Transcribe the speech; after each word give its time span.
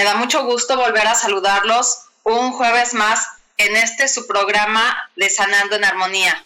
Me 0.00 0.06
da 0.06 0.14
mucho 0.14 0.44
gusto 0.44 0.78
volver 0.78 1.06
a 1.06 1.14
saludarlos 1.14 2.06
un 2.22 2.52
jueves 2.52 2.94
más 2.94 3.28
en 3.58 3.76
este 3.76 4.08
su 4.08 4.26
programa 4.26 4.96
de 5.14 5.28
Sanando 5.28 5.76
en 5.76 5.84
Armonía. 5.84 6.42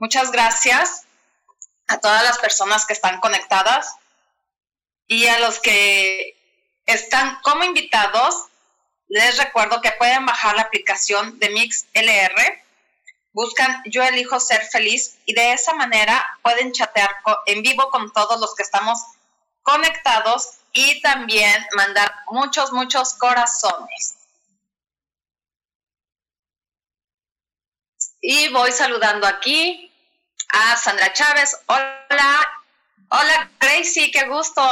Muchas 0.00 0.32
gracias 0.32 1.04
a 1.86 2.00
todas 2.00 2.24
las 2.24 2.38
personas 2.38 2.84
que 2.84 2.92
están 2.92 3.20
conectadas 3.20 3.94
y 5.06 5.28
a 5.28 5.38
los 5.38 5.60
que 5.60 6.36
están 6.86 7.38
como 7.42 7.62
invitados. 7.62 8.46
Les 9.06 9.38
recuerdo 9.38 9.80
que 9.80 9.92
pueden 9.92 10.26
bajar 10.26 10.56
la 10.56 10.62
aplicación 10.62 11.38
de 11.38 11.50
Mix 11.50 11.86
LR. 11.92 12.64
Buscan 13.30 13.80
Yo 13.84 14.02
elijo 14.02 14.40
ser 14.40 14.64
feliz 14.64 15.18
y 15.24 15.34
de 15.34 15.52
esa 15.52 15.72
manera 15.74 16.26
pueden 16.42 16.72
chatear 16.72 17.14
en 17.46 17.62
vivo 17.62 17.90
con 17.90 18.12
todos 18.12 18.40
los 18.40 18.56
que 18.56 18.64
estamos 18.64 18.98
conectados 19.62 20.58
y 20.76 21.00
también 21.00 21.66
mandar 21.74 22.14
muchos, 22.26 22.70
muchos 22.70 23.14
corazones. 23.14 24.16
Y 28.20 28.50
voy 28.50 28.70
saludando 28.72 29.26
aquí 29.26 29.90
a 30.50 30.76
Sandra 30.76 31.14
Chávez. 31.14 31.58
Hola, 31.66 32.46
hola 33.08 33.50
Gracie, 33.58 34.10
qué 34.10 34.28
gusto. 34.28 34.62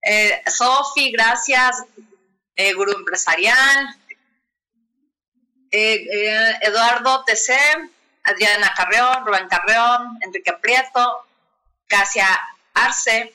Eh, 0.00 0.42
Sofi, 0.46 1.12
gracias. 1.12 1.84
Eh, 2.56 2.72
Gurú 2.72 2.92
Empresarial. 2.92 4.00
Eh, 5.70 6.06
eh, 6.12 6.58
Eduardo 6.62 7.24
TC, 7.24 7.52
Adriana 8.22 8.72
Carreón, 8.74 9.26
Rubén 9.26 9.48
Carreón, 9.48 10.18
Enrique 10.22 10.52
Prieto, 10.54 11.26
Casia 11.88 12.40
Arce, 12.72 13.34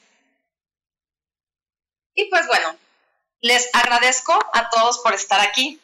y 2.20 2.26
pues 2.26 2.46
bueno, 2.48 2.78
les 3.42 3.70
agradezco 3.74 4.34
a 4.54 4.70
todos 4.70 5.00
por 5.00 5.14
estar 5.14 5.40
aquí. 5.40 5.80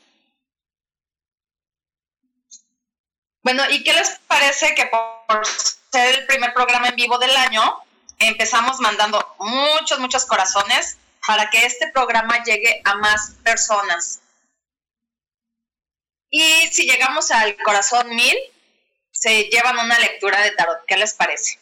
Bueno, 3.41 3.63
¿y 3.69 3.83
qué 3.83 3.93
les 3.93 4.09
parece 4.27 4.75
que 4.75 4.87
por 4.87 5.45
ser 5.91 6.15
el 6.15 6.25
primer 6.25 6.53
programa 6.53 6.89
en 6.89 6.95
vivo 6.95 7.17
del 7.19 7.35
año, 7.37 7.79
empezamos 8.19 8.79
mandando 8.79 9.35
muchos, 9.39 9.99
muchos 9.99 10.25
corazones 10.25 10.97
para 11.25 11.49
que 11.49 11.65
este 11.65 11.89
programa 11.91 12.43
llegue 12.43 12.81
a 12.83 12.95
más 12.95 13.31
personas? 13.43 14.19
Y 16.29 16.67
si 16.73 16.85
llegamos 16.85 17.31
al 17.31 17.55
corazón 17.63 18.13
mil, 18.13 18.35
se 19.11 19.43
llevan 19.43 19.77
una 19.79 19.99
lectura 19.99 20.41
de 20.41 20.51
tarot. 20.51 20.85
¿Qué 20.85 20.97
les 20.97 21.13
parece? 21.13 21.59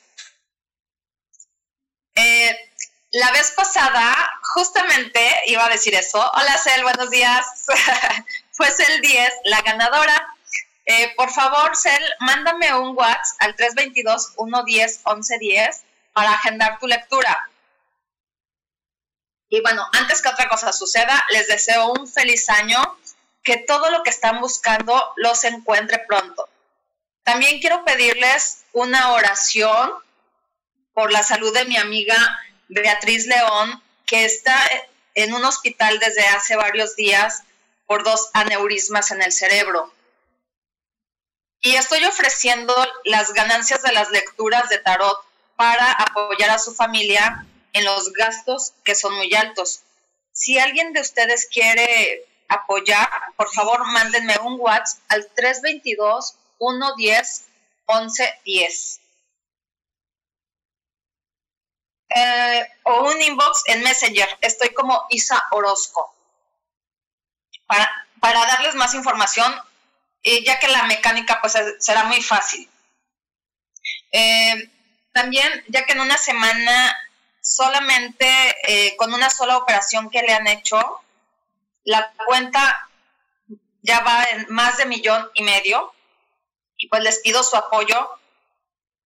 Eh, 2.16 2.73
la 3.14 3.32
vez 3.32 3.52
pasada, 3.52 4.14
justamente 4.42 5.20
iba 5.46 5.66
a 5.66 5.70
decir 5.70 5.94
eso. 5.94 6.20
Hola, 6.34 6.58
Cel, 6.58 6.82
buenos 6.82 7.12
días. 7.12 7.46
Fue 8.52 8.72
Cel 8.72 9.02
10, 9.02 9.34
la 9.46 9.62
ganadora. 9.62 10.36
Eh, 10.86 11.14
por 11.16 11.30
favor, 11.30 11.78
Cel, 11.78 12.04
mándame 12.20 12.74
un 12.74 12.98
WhatsApp 12.98 13.38
al 13.40 13.56
322-110-1110 13.56 15.82
para 16.12 16.34
agendar 16.34 16.80
tu 16.80 16.88
lectura. 16.88 17.50
Y 19.48 19.62
bueno, 19.62 19.88
antes 19.94 20.24
que 20.24 20.30
otra 20.30 20.50
cosa 20.50 20.74
suceda, 20.74 21.24
les 21.30 21.48
deseo 21.48 21.92
un 21.92 22.08
feliz 22.08 22.50
año, 22.50 22.98
que 23.44 23.58
todo 23.58 23.92
lo 23.92 24.02
que 24.02 24.10
están 24.10 24.42
buscando 24.42 25.14
los 25.18 25.44
encuentre 25.44 26.00
pronto. 26.00 26.50
También 27.22 27.60
quiero 27.60 27.86
pedirles 27.86 28.64
una 28.72 29.12
oración 29.12 29.94
por 30.96 31.12
la 31.12 31.22
salud 31.22 31.54
de 31.54 31.66
mi 31.66 31.78
amiga 31.78 32.44
Beatriz 32.68 33.26
León, 33.28 33.82
que 34.06 34.26
está 34.26 34.58
en 35.16 35.34
un 35.34 35.46
hospital 35.46 36.00
desde 36.00 36.26
hace 36.28 36.56
varios 36.56 36.96
días 36.96 37.44
por 37.86 38.04
dos 38.04 38.30
aneurismas 38.34 39.12
en 39.12 39.22
el 39.22 39.32
cerebro. 39.32 39.94
Y 41.62 41.76
estoy 41.76 42.04
ofreciendo 42.06 42.76
las 43.06 43.34
ganancias 43.34 43.82
de 43.84 43.94
las 43.94 44.10
lecturas 44.12 44.68
de 44.70 44.80
tarot 44.80 45.18
para 45.56 45.92
apoyar 45.92 46.50
a 46.50 46.60
su 46.60 46.74
familia 46.74 47.46
en 47.74 47.86
los 47.86 48.12
gastos 48.14 48.74
que 48.84 48.96
son 48.96 49.16
muy 49.16 49.34
altos. 49.34 49.82
Si 50.32 50.60
alguien 50.60 50.94
de 50.94 51.02
ustedes 51.02 51.48
quiere 51.52 52.26
apoyar, 52.50 53.10
por 53.38 53.52
favor 53.54 53.86
mándenme 53.86 54.38
un 54.40 54.60
WhatsApp 54.60 55.00
al 55.10 55.28
322 55.36 56.36
110 56.58 57.46
1110. 57.88 59.00
Eh, 62.16 62.68
o 62.84 63.04
un 63.10 63.22
inbox 63.22 63.64
en 63.68 63.84
Messenger. 63.84 64.38
Estoy 64.42 64.74
como 64.74 65.06
Isa 65.10 65.42
Orozco. 65.52 66.14
Para, 67.66 67.90
para 68.20 68.46
darles 68.46 68.76
más 68.76 68.94
información, 68.94 69.54
ya 70.24 70.60
que 70.60 70.68
la 70.68 70.84
mecánica 70.84 71.40
pues 71.42 71.58
será 71.80 72.04
muy 72.04 72.22
fácil. 72.22 72.70
Eh, 74.12 74.70
también, 75.12 75.64
ya 75.68 75.86
que 75.86 75.94
en 75.94 76.02
una 76.02 76.18
semana 76.18 76.96
solamente 77.42 78.28
eh, 78.68 78.96
con 78.96 79.14
una 79.14 79.30
sola 79.30 79.58
operación 79.58 80.10
que 80.10 80.22
le 80.22 80.34
han 80.34 80.48
hecho, 80.48 81.02
la 81.84 82.14
cuenta 82.26 82.90
ya 83.82 84.00
va 84.00 84.24
en 84.24 84.46
más 84.50 84.78
de 84.78 84.86
millón 84.86 85.30
y 85.34 85.44
medio 85.44 85.94
y 86.78 86.88
pues 86.88 87.04
les 87.04 87.20
pido 87.20 87.44
su 87.44 87.56
apoyo. 87.56 88.10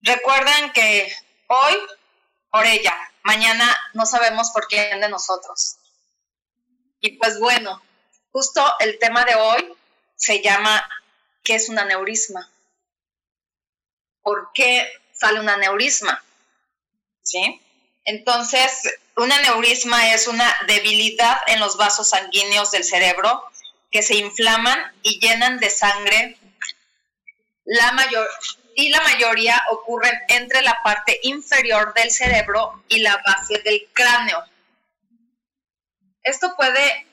Recuerden 0.02 0.72
que 0.74 1.12
hoy 1.48 1.74
por 2.50 2.66
ella. 2.66 2.96
Mañana 3.24 3.76
no 3.94 4.06
sabemos 4.06 4.52
por 4.52 4.68
quién 4.68 5.02
de 5.02 5.10
nosotros. 5.10 5.78
Y 7.00 7.18
pues 7.18 7.40
bueno, 7.40 7.82
justo 8.32 8.66
el 8.80 8.98
tema 9.00 9.26
de 9.26 9.36
hoy 9.36 9.74
se 10.16 10.42
llama 10.42 10.88
¿qué 11.44 11.56
es 11.56 11.70
un 11.70 11.80
aneurisma? 11.80 12.50
¿Por 14.22 14.52
qué 14.54 14.90
sale 15.14 15.40
un 15.40 15.50
aneurisma? 15.50 16.24
¿Sí? 17.22 17.62
Entonces, 18.06 18.84
un 19.18 19.32
aneurisma 19.32 20.14
es 20.14 20.28
una 20.28 20.54
debilidad 20.68 21.38
en 21.48 21.60
los 21.60 21.76
vasos 21.78 22.10
sanguíneos 22.10 22.72
del 22.72 22.84
cerebro 22.84 23.44
que 23.92 24.02
se 24.02 24.16
inflaman 24.16 24.80
y 25.04 25.20
llenan 25.20 25.60
de 25.60 25.70
sangre 25.70 26.38
la 27.66 27.92
mayor, 27.92 28.28
y 28.80 28.90
la 28.90 29.02
mayoría 29.02 29.60
ocurren 29.72 30.14
entre 30.28 30.62
la 30.62 30.80
parte 30.84 31.20
inferior 31.24 31.96
del 31.96 32.12
cerebro 32.12 32.84
y 32.88 33.00
la 33.00 33.18
base 33.26 33.58
del 33.64 33.90
cráneo. 33.92 34.38
Esto 36.22 36.56
puede 36.56 37.08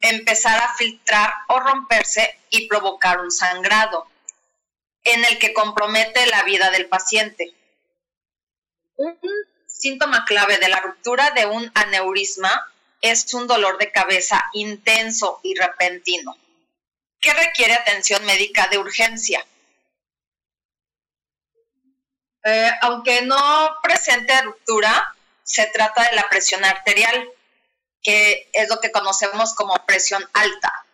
empezar 0.00 0.58
a 0.58 0.74
filtrar 0.74 1.30
o 1.48 1.60
romperse 1.60 2.40
y 2.48 2.66
provocar 2.66 3.20
un 3.20 3.30
sangrado 3.30 4.08
en 5.04 5.22
el 5.26 5.38
que 5.38 5.52
compromete 5.52 6.24
la 6.28 6.44
vida 6.44 6.70
del 6.70 6.88
paciente. 6.88 7.52
Un 8.96 9.18
síntoma 9.66 10.24
clave 10.24 10.56
de 10.56 10.70
la 10.70 10.80
ruptura 10.80 11.30
de 11.32 11.44
un 11.44 11.70
aneurisma 11.74 12.72
es 13.02 13.34
un 13.34 13.46
dolor 13.46 13.76
de 13.76 13.92
cabeza 13.92 14.42
intenso 14.54 15.40
y 15.42 15.56
repentino, 15.56 16.38
que 17.20 17.34
requiere 17.34 17.74
atención 17.74 18.24
médica 18.24 18.68
de 18.68 18.78
urgencia. 18.78 19.46
Eh, 22.44 22.70
aunque 22.80 23.22
no 23.22 23.78
presente 23.82 24.40
ruptura, 24.42 25.14
se 25.44 25.66
trata 25.66 26.02
de 26.02 26.16
la 26.16 26.28
presión 26.28 26.64
arterial, 26.64 27.28
que 28.02 28.48
es 28.52 28.68
lo 28.68 28.80
que 28.80 28.90
conocemos 28.90 29.54
como 29.54 29.74
presión 29.86 30.28
alta. 30.32 30.84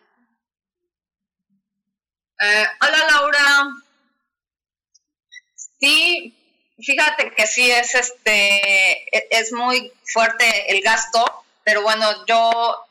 Eh, 2.39 2.67
hola 2.81 2.97
Laura. 3.11 3.67
Sí, 5.79 6.35
fíjate 6.77 7.33
que 7.33 7.47
sí 7.47 7.69
es 7.71 7.95
este 7.95 9.17
e-, 9.17 9.27
es 9.31 9.51
muy 9.51 9.91
fuerte 10.05 10.71
el 10.71 10.81
gasto, 10.81 11.43
pero 11.63 11.81
bueno, 11.81 12.25
yo 12.25 12.85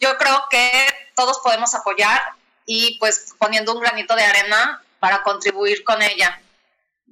yo 0.00 0.16
creo 0.16 0.44
que 0.50 0.70
todos 1.14 1.38
podemos 1.40 1.74
apoyar 1.74 2.20
y 2.64 2.98
pues 2.98 3.34
poniendo 3.38 3.74
un 3.74 3.80
granito 3.80 4.16
de 4.16 4.24
arena 4.24 4.82
para 4.98 5.22
contribuir 5.22 5.84
con 5.84 6.00
ella. 6.02 6.40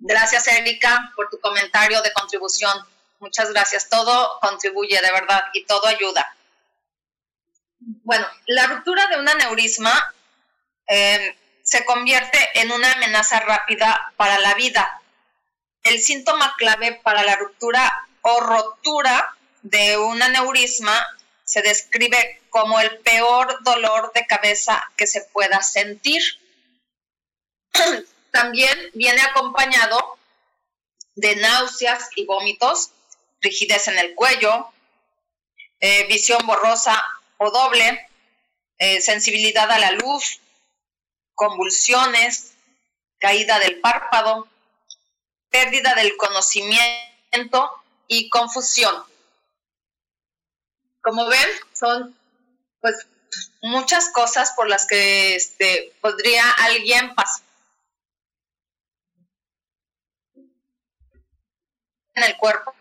Gracias 0.00 0.46
Erika 0.48 1.12
por 1.16 1.28
tu 1.28 1.40
comentario 1.40 2.00
de 2.02 2.12
contribución. 2.12 2.72
Muchas 3.18 3.50
gracias. 3.52 3.88
Todo 3.88 4.38
contribuye 4.40 5.00
de 5.00 5.12
verdad 5.12 5.44
y 5.52 5.64
todo 5.64 5.86
ayuda. 5.86 6.36
Bueno, 7.80 8.26
la 8.46 8.66
ruptura 8.66 9.06
de 9.08 9.18
un 9.18 9.28
aneurisma 9.28 10.14
eh, 10.88 11.36
se 11.62 11.84
convierte 11.84 12.38
en 12.54 12.70
una 12.72 12.92
amenaza 12.92 13.40
rápida 13.40 14.12
para 14.16 14.38
la 14.38 14.54
vida. 14.54 15.02
El 15.82 16.00
síntoma 16.00 16.54
clave 16.56 17.00
para 17.02 17.22
la 17.22 17.36
ruptura 17.36 18.08
o 18.22 18.40
rotura 18.40 19.36
de 19.62 19.98
un 19.98 20.22
aneurisma 20.22 21.06
se 21.44 21.62
describe 21.62 22.42
como 22.50 22.80
el 22.80 22.98
peor 22.98 23.62
dolor 23.62 24.12
de 24.14 24.26
cabeza 24.26 24.82
que 24.96 25.06
se 25.06 25.22
pueda 25.32 25.62
sentir. 25.62 26.22
También 28.30 28.90
viene 28.94 29.20
acompañado 29.22 30.18
de 31.14 31.36
náuseas 31.36 32.10
y 32.16 32.24
vómitos, 32.26 32.90
rigidez 33.40 33.88
en 33.88 33.98
el 33.98 34.14
cuello, 34.14 34.70
eh, 35.80 36.06
visión 36.06 36.46
borrosa 36.46 37.02
o 37.38 37.50
doble, 37.50 38.08
eh, 38.78 39.00
sensibilidad 39.00 39.70
a 39.70 39.78
la 39.78 39.92
luz, 39.92 40.40
convulsiones, 41.34 42.52
caída 43.18 43.58
del 43.58 43.80
párpado, 43.80 44.48
pérdida 45.50 45.94
del 45.94 46.16
conocimiento 46.16 47.70
y 48.06 48.28
confusión. 48.28 48.94
Como 51.00 51.26
ven, 51.26 51.48
son 51.72 52.16
pues 52.80 53.06
muchas 53.62 54.10
cosas 54.10 54.52
por 54.52 54.68
las 54.68 54.86
que 54.86 55.34
este, 55.34 55.92
podría 56.00 56.48
alguien 56.52 57.14
pasar 57.14 57.47
en 62.18 62.24
el 62.24 62.36
cuerpo 62.36 62.74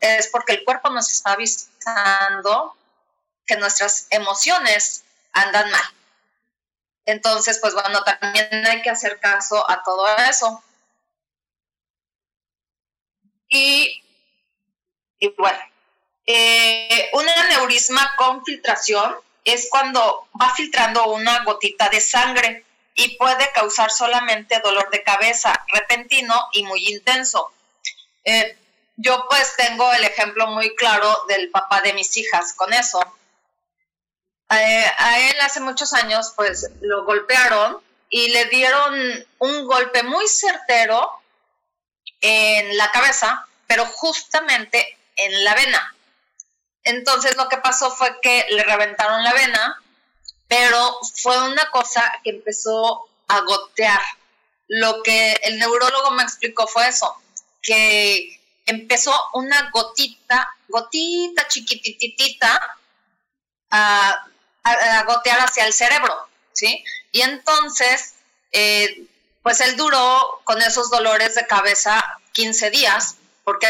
es 0.00 0.28
porque 0.28 0.52
el 0.52 0.64
cuerpo 0.64 0.90
nos 0.90 1.10
está 1.12 1.32
avisando 1.32 2.76
que 3.46 3.56
nuestras 3.56 4.08
emociones 4.10 5.04
andan 5.32 5.70
mal. 5.70 5.82
Entonces, 7.04 7.58
pues 7.60 7.72
bueno, 7.74 8.02
también 8.02 8.66
hay 8.66 8.82
que 8.82 8.90
hacer 8.90 9.20
caso 9.20 9.68
a 9.70 9.82
todo 9.84 10.06
eso. 10.28 10.62
Y, 13.48 14.02
y 15.20 15.28
bueno, 15.38 15.58
eh, 16.26 17.10
un 17.12 17.28
aneurisma 17.28 18.16
con 18.16 18.44
filtración 18.44 19.16
es 19.44 19.68
cuando 19.70 20.26
va 20.40 20.52
filtrando 20.56 21.06
una 21.06 21.44
gotita 21.44 21.88
de 21.88 22.00
sangre 22.00 22.64
y 22.96 23.16
puede 23.16 23.52
causar 23.52 23.92
solamente 23.92 24.58
dolor 24.58 24.90
de 24.90 25.04
cabeza 25.04 25.64
repentino 25.68 26.48
y 26.52 26.64
muy 26.64 26.88
intenso. 26.88 27.52
Eh, 28.26 28.58
yo 28.96 29.26
pues 29.30 29.54
tengo 29.56 29.90
el 29.92 30.04
ejemplo 30.04 30.48
muy 30.48 30.74
claro 30.74 31.24
del 31.28 31.48
papá 31.50 31.80
de 31.80 31.92
mis 31.92 32.16
hijas 32.16 32.54
con 32.54 32.72
eso. 32.72 33.00
Eh, 34.50 34.92
a 34.98 35.20
él 35.30 35.40
hace 35.40 35.60
muchos 35.60 35.92
años 35.92 36.32
pues 36.34 36.70
lo 36.80 37.04
golpearon 37.04 37.80
y 38.10 38.28
le 38.30 38.46
dieron 38.46 39.26
un 39.38 39.66
golpe 39.66 40.02
muy 40.02 40.26
certero 40.28 41.10
en 42.20 42.76
la 42.76 42.90
cabeza, 42.90 43.46
pero 43.68 43.86
justamente 43.86 44.98
en 45.16 45.44
la 45.44 45.54
vena. 45.54 45.94
Entonces 46.82 47.36
lo 47.36 47.48
que 47.48 47.58
pasó 47.58 47.90
fue 47.92 48.20
que 48.20 48.46
le 48.50 48.64
reventaron 48.64 49.22
la 49.22 49.34
vena, 49.34 49.82
pero 50.48 50.98
fue 51.14 51.48
una 51.48 51.70
cosa 51.70 52.20
que 52.24 52.30
empezó 52.30 53.08
a 53.28 53.40
gotear. 53.40 54.00
Lo 54.68 55.02
que 55.04 55.32
el 55.44 55.58
neurólogo 55.58 56.10
me 56.12 56.24
explicó 56.24 56.66
fue 56.66 56.88
eso, 56.88 57.16
que 57.66 58.40
empezó 58.64 59.12
una 59.34 59.70
gotita, 59.70 60.48
gotita 60.68 61.46
chiquititita 61.48 62.78
a, 63.70 64.24
gotear 65.06 65.40
hacia 65.40 65.64
el 65.64 65.72
cerebro, 65.72 66.28
¿sí? 66.52 66.82
Y 67.12 67.20
entonces, 67.20 68.14
eh, 68.50 69.06
pues 69.42 69.60
él 69.60 69.76
duró 69.76 70.40
con 70.42 70.60
esos 70.60 70.90
dolores 70.90 71.36
de 71.36 71.46
cabeza 71.46 72.02
15 72.32 72.70
días, 72.70 73.16
porque 73.44 73.68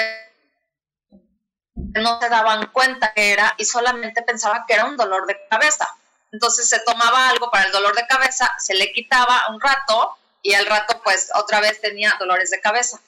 no 1.75 2.19
se 2.19 2.29
daban 2.31 2.67
cuenta 2.69 3.13
que 3.13 3.33
era 3.33 3.55
y 3.59 3.67
solamente 3.67 4.23
pensaban 4.23 4.65
que 4.67 4.75
era 4.75 4.87
un 4.87 4.97
dolor 4.97 5.27
de 5.27 5.39
cabeza. 5.51 5.87
Entonces 6.33 6.69
se 6.69 6.81
tomaba 6.81 7.29
algo 7.29 7.51
para 7.51 7.67
el 7.67 7.73
dolor 7.73 7.95
de 7.95 8.07
cabeza, 8.07 8.51
se 8.59 8.75
le 8.75 8.93
quitaba 8.93 9.49
un 9.51 9.61
rato 9.61 10.17
y 10.43 10.55
al 10.55 10.67
rato 10.67 11.01
pues 11.03 11.31
otra 11.35 11.61
vez 11.61 11.81
tenía 11.81 12.17
dolores 12.19 12.51
de 12.51 12.61
cabeza. 12.61 13.01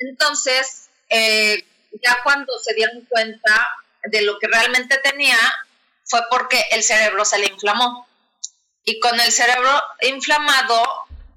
Entonces, 0.00 0.88
eh, 1.10 1.64
ya 2.02 2.18
cuando 2.22 2.52
se 2.58 2.74
dieron 2.74 3.04
cuenta 3.08 3.68
de 4.04 4.22
lo 4.22 4.38
que 4.38 4.48
realmente 4.48 4.98
tenía, 4.98 5.38
fue 6.04 6.20
porque 6.30 6.64
el 6.72 6.82
cerebro 6.82 7.24
se 7.24 7.38
le 7.38 7.46
inflamó. 7.46 8.08
Y 8.84 8.98
con 8.98 9.20
el 9.20 9.30
cerebro 9.30 9.70
inflamado, 10.02 10.82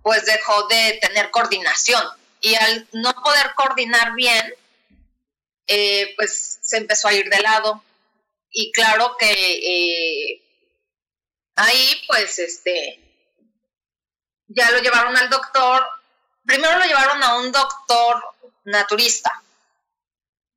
pues 0.02 0.26
dejó 0.26 0.68
de 0.68 0.98
tener 1.02 1.30
coordinación. 1.30 2.04
Y 2.42 2.56
al 2.56 2.88
no 2.94 3.14
poder 3.22 3.54
coordinar 3.56 4.14
bien, 4.16 4.56
eh, 5.68 6.14
pues 6.16 6.60
se 6.62 6.78
empezó 6.78 7.10
a 7.10 7.14
ir 7.14 7.30
de 7.30 7.42
lado. 7.42 7.84
Y 8.50 8.72
claro 8.72 9.18
que 9.18 9.32
eh, 9.32 10.42
ahí, 11.56 12.02
pues, 12.08 12.40
este, 12.40 13.00
ya 14.48 14.72
lo 14.72 14.80
llevaron 14.80 15.18
al 15.18 15.30
doctor. 15.30 15.86
Primero 16.46 16.78
lo 16.78 16.86
llevaron 16.86 17.24
a 17.24 17.36
un 17.38 17.52
doctor 17.52 18.33
naturista. 18.64 19.44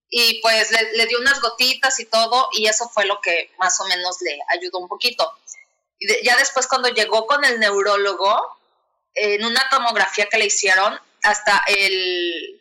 Y 0.08 0.41
pues 0.41 0.70
le, 0.70 1.06
dio 1.06 1.19
unas 1.19 1.41
gotitas 1.41 1.99
y 1.99 2.05
todo, 2.06 2.49
y 2.53 2.69
eso 2.69 2.88
fue 2.88 3.07
lo 3.07 3.21
que 3.21 3.50
más 3.59 3.78
o 3.81 3.87
menos 3.87 4.21
le 4.21 4.38
ayudó 4.49 4.78
un 4.78 4.88
poquito. 4.88 5.33
Y 5.99 6.25
ya 6.25 6.37
después 6.37 6.66
cuando 6.66 6.88
llegó 6.88 7.26
con 7.26 7.45
el 7.45 7.59
neurólogo, 7.59 8.59
en 9.14 9.45
una 9.45 9.69
tomografía 9.71 10.28
que 10.28 10.38
le 10.38 10.47
hicieron, 10.47 10.99
hasta 11.23 11.64
el 11.66 12.61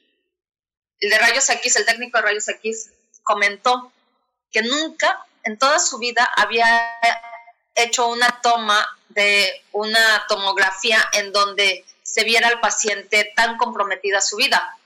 el 0.99 1.09
de 1.09 1.17
rayos 1.19 1.49
X, 1.49 1.75
el 1.75 1.85
técnico 1.85 2.17
de 2.17 2.23
rayos 2.23 2.47
X, 2.47 2.91
comentó 3.23 3.91
que 4.51 4.61
nunca 4.61 5.25
en 5.43 5.57
toda 5.57 5.79
su 5.79 5.97
vida 5.97 6.23
había 6.35 6.65
hecho 7.75 8.07
una 8.07 8.41
toma 8.41 8.85
de 9.09 9.63
una 9.71 10.25
tomografía 10.27 11.03
en 11.13 11.31
donde 11.31 11.85
se 12.03 12.23
viera 12.23 12.47
al 12.47 12.59
paciente 12.59 13.31
tan 13.35 13.57
comprometida 13.57 14.21
su 14.21 14.37
vida. 14.37 14.77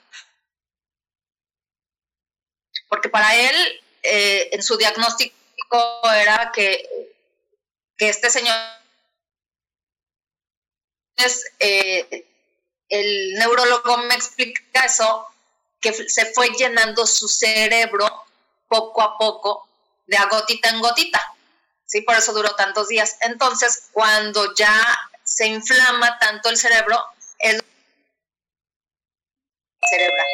Porque 2.90 3.10
para 3.10 3.36
él, 3.36 3.82
eh, 4.04 4.50
en 4.52 4.64
su 4.64 4.76
diagnóstico 4.78 5.34
era 6.14 6.52
que, 6.54 7.14
que 7.98 8.10
este 8.10 8.30
señor 8.30 8.56
es, 11.18 11.46
eh, 11.60 12.26
el 12.90 13.34
neurólogo 13.36 13.98
me 13.98 14.16
explica 14.16 14.86
eso, 14.86 15.28
que 15.80 15.94
se 15.94 16.26
fue 16.34 16.50
llenando 16.58 17.06
su 17.06 17.28
cerebro 17.28 18.26
poco 18.68 19.02
a 19.02 19.18
poco, 19.18 19.68
de 20.08 20.18
a 20.18 20.26
gotita 20.26 20.70
en 20.70 20.82
gotita. 20.82 21.22
¿sí? 21.86 22.02
Por 22.02 22.16
eso 22.16 22.34
duró 22.34 22.56
tantos 22.56 22.88
días. 22.88 23.18
Entonces, 23.22 23.90
cuando 23.92 24.54
ya 24.56 24.98
se 25.24 25.48
inflama 25.48 26.18
tanto 26.20 26.50
el 26.50 26.58
cerebro, 26.58 26.98
es 27.40 27.62
cerebral. 29.90 30.28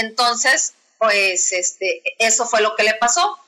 Entonces, 0.00 0.74
pues 0.98 1.52
este, 1.52 2.02
eso 2.18 2.46
fue 2.46 2.60
lo 2.60 2.74
que 2.76 2.82
le 2.84 2.94
pasó. 2.94 3.38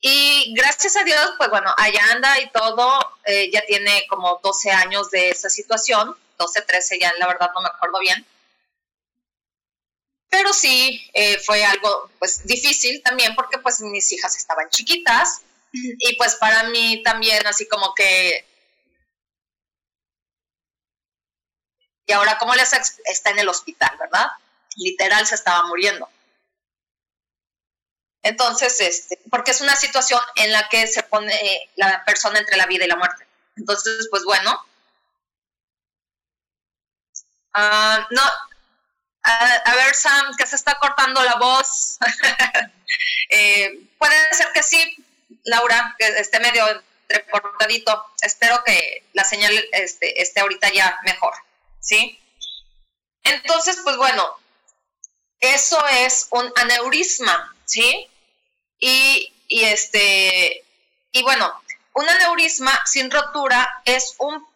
Y 0.00 0.54
gracias 0.54 0.96
a 0.96 1.04
Dios, 1.04 1.32
pues 1.38 1.50
bueno, 1.50 1.72
allá 1.76 2.12
anda 2.12 2.38
y 2.40 2.50
todo, 2.50 2.98
eh, 3.24 3.50
ya 3.50 3.62
tiene 3.66 4.06
como 4.08 4.40
12 4.42 4.70
años 4.70 5.10
de 5.10 5.30
esa 5.30 5.50
situación 5.50 6.16
12, 6.38 6.62
13 6.62 6.98
ya, 7.00 7.12
la 7.18 7.26
verdad 7.26 7.50
no 7.54 7.62
me 7.62 7.68
acuerdo 7.68 7.98
bien. 8.00 8.26
Pero 10.28 10.52
sí, 10.52 11.08
eh, 11.14 11.38
fue 11.38 11.64
algo 11.64 12.10
pues 12.18 12.46
difícil 12.46 13.02
también 13.02 13.34
porque 13.34 13.58
pues 13.58 13.80
mis 13.80 14.10
hijas 14.12 14.36
estaban 14.36 14.68
chiquitas 14.70 15.42
y 15.72 16.16
pues 16.16 16.34
para 16.36 16.64
mí 16.64 17.02
también 17.02 17.46
así 17.46 17.66
como 17.68 17.94
que... 17.94 18.44
Y 22.08 22.12
ahora, 22.12 22.38
¿cómo 22.38 22.54
les 22.54 22.72
está 23.04 23.30
en 23.30 23.40
el 23.40 23.48
hospital, 23.48 23.96
verdad? 23.98 24.28
Literal 24.76 25.26
se 25.26 25.34
estaba 25.34 25.66
muriendo. 25.66 26.08
Entonces, 28.22 28.80
este, 28.80 29.20
porque 29.30 29.52
es 29.52 29.60
una 29.60 29.76
situación 29.76 30.20
en 30.36 30.52
la 30.52 30.68
que 30.68 30.86
se 30.86 31.02
pone 31.02 31.70
la 31.76 32.04
persona 32.04 32.38
entre 32.38 32.56
la 32.56 32.66
vida 32.66 32.84
y 32.84 32.88
la 32.88 32.96
muerte. 32.96 33.26
Entonces, 33.56 34.08
pues 34.10 34.24
bueno. 34.24 34.64
Ah, 37.54 38.06
no, 38.10 38.22
a, 39.26 39.74
ver, 39.74 39.94
Sam, 39.94 40.36
que 40.36 40.46
se 40.46 40.56
está 40.56 40.78
cortando 40.78 41.22
la 41.22 41.36
voz. 41.36 41.98
Eh, 43.28 43.80
puede 43.98 44.34
ser 44.34 44.52
que 44.52 44.62
sí, 44.62 45.04
Laura, 45.42 45.96
que 45.98 46.06
esté 46.06 46.38
medio 46.38 46.64
recortadito. 47.08 48.04
Espero 48.22 48.62
que 48.64 49.04
la 49.14 49.24
señal 49.24 49.52
este, 49.72 50.22
esté 50.22 50.40
ahorita 50.40 50.72
ya 50.72 50.96
mejor, 51.02 51.34
¿sí? 51.80 52.20
Entonces, 53.24 53.80
pues 53.82 53.96
bueno, 53.96 54.24
eso 55.40 55.78
es 55.86 56.28
un 56.30 56.52
aneurisma, 56.56 57.54
¿sí? 57.64 58.08
Y, 58.78 59.32
y 59.48 59.64
este, 59.64 60.64
y 61.12 61.22
bueno, 61.22 61.52
un 61.94 62.08
aneurisma 62.08 62.78
sin 62.84 63.10
rotura 63.10 63.82
es 63.84 64.14
un 64.18 64.46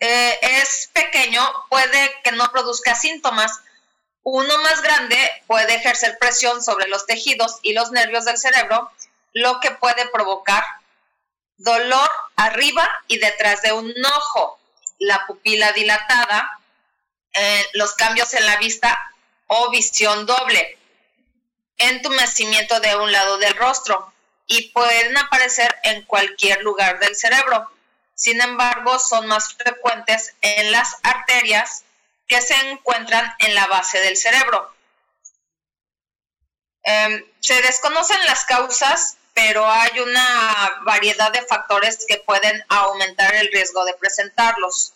eh, 0.00 0.38
es 0.60 0.90
pequeño, 0.92 1.40
puede 1.70 2.14
que 2.22 2.32
no 2.32 2.50
produzca 2.50 2.94
síntomas. 2.94 3.60
Uno 4.22 4.58
más 4.58 4.82
grande 4.82 5.16
puede 5.46 5.74
ejercer 5.74 6.18
presión 6.18 6.62
sobre 6.62 6.88
los 6.88 7.06
tejidos 7.06 7.58
y 7.62 7.72
los 7.72 7.90
nervios 7.90 8.24
del 8.24 8.36
cerebro, 8.36 8.90
lo 9.32 9.60
que 9.60 9.70
puede 9.70 10.06
provocar 10.08 10.62
dolor 11.56 12.10
arriba 12.36 12.88
y 13.06 13.18
detrás 13.18 13.62
de 13.62 13.72
un 13.72 13.94
ojo, 14.04 14.58
la 14.98 15.26
pupila 15.26 15.72
dilatada, 15.72 16.60
eh, 17.34 17.66
los 17.74 17.94
cambios 17.94 18.34
en 18.34 18.46
la 18.46 18.56
vista 18.56 19.13
o 19.46 19.70
visión 19.70 20.26
doble, 20.26 20.78
entumecimiento 21.76 22.80
de 22.80 22.96
un 22.96 23.10
lado 23.12 23.38
del 23.38 23.54
rostro 23.56 24.12
y 24.46 24.68
pueden 24.70 25.16
aparecer 25.16 25.74
en 25.84 26.02
cualquier 26.02 26.62
lugar 26.62 26.98
del 26.98 27.16
cerebro. 27.16 27.70
Sin 28.14 28.40
embargo, 28.40 28.98
son 28.98 29.26
más 29.26 29.54
frecuentes 29.54 30.34
en 30.40 30.70
las 30.70 30.96
arterias 31.02 31.84
que 32.26 32.40
se 32.40 32.54
encuentran 32.70 33.34
en 33.38 33.54
la 33.54 33.66
base 33.66 33.98
del 34.00 34.16
cerebro. 34.16 34.72
Em, 36.84 37.24
se 37.40 37.60
desconocen 37.62 38.24
las 38.26 38.44
causas, 38.44 39.16
pero 39.32 39.68
hay 39.68 39.98
una 40.00 40.80
variedad 40.82 41.32
de 41.32 41.42
factores 41.42 42.04
que 42.06 42.18
pueden 42.18 42.64
aumentar 42.68 43.34
el 43.34 43.50
riesgo 43.50 43.84
de 43.84 43.94
presentarlos. 43.94 44.92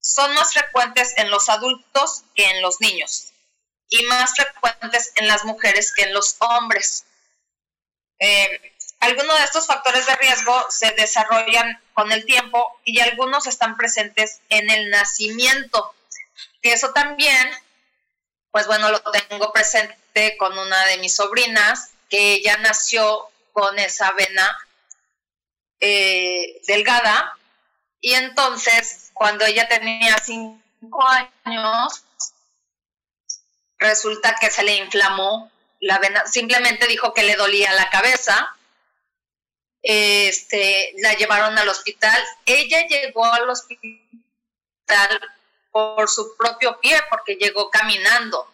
Son 0.00 0.32
más 0.34 0.52
frecuentes 0.52 1.12
en 1.16 1.30
los 1.30 1.48
adultos 1.48 2.22
que 2.34 2.48
en 2.48 2.62
los 2.62 2.80
niños 2.80 3.27
y 3.88 4.02
más 4.04 4.34
frecuentes 4.34 5.12
en 5.16 5.28
las 5.28 5.44
mujeres 5.44 5.92
que 5.94 6.02
en 6.02 6.14
los 6.14 6.36
hombres. 6.40 7.04
Eh, 8.18 8.74
algunos 9.00 9.38
de 9.38 9.44
estos 9.44 9.66
factores 9.66 10.06
de 10.06 10.16
riesgo 10.16 10.66
se 10.70 10.90
desarrollan 10.92 11.80
con 11.94 12.10
el 12.10 12.24
tiempo 12.24 12.80
y 12.84 13.00
algunos 13.00 13.46
están 13.46 13.76
presentes 13.76 14.40
en 14.48 14.70
el 14.70 14.90
nacimiento. 14.90 15.94
Y 16.62 16.70
eso 16.70 16.92
también, 16.92 17.48
pues 18.50 18.66
bueno, 18.66 18.90
lo 18.90 19.00
tengo 19.28 19.52
presente 19.52 20.36
con 20.36 20.58
una 20.58 20.84
de 20.86 20.98
mis 20.98 21.14
sobrinas, 21.14 21.90
que 22.10 22.34
ella 22.34 22.56
nació 22.58 23.28
con 23.52 23.78
esa 23.78 24.12
vena 24.12 24.58
eh, 25.80 26.60
delgada. 26.66 27.36
Y 28.00 28.14
entonces, 28.14 29.10
cuando 29.14 29.44
ella 29.44 29.68
tenía 29.68 30.18
cinco 30.18 31.04
años, 31.44 32.04
resulta 33.78 34.36
que 34.40 34.50
se 34.50 34.62
le 34.62 34.76
inflamó 34.76 35.50
la 35.80 35.98
vena, 35.98 36.26
simplemente 36.26 36.86
dijo 36.86 37.14
que 37.14 37.22
le 37.22 37.36
dolía 37.36 37.72
la 37.74 37.88
cabeza, 37.90 38.56
este, 39.82 40.92
la 40.98 41.14
llevaron 41.14 41.56
al 41.56 41.68
hospital, 41.68 42.20
ella 42.46 42.86
llegó 42.86 43.24
al 43.24 43.48
hospital 43.48 44.00
por 45.70 46.08
su 46.08 46.36
propio 46.36 46.80
pie, 46.80 47.00
porque 47.10 47.36
llegó 47.36 47.70
caminando. 47.70 48.52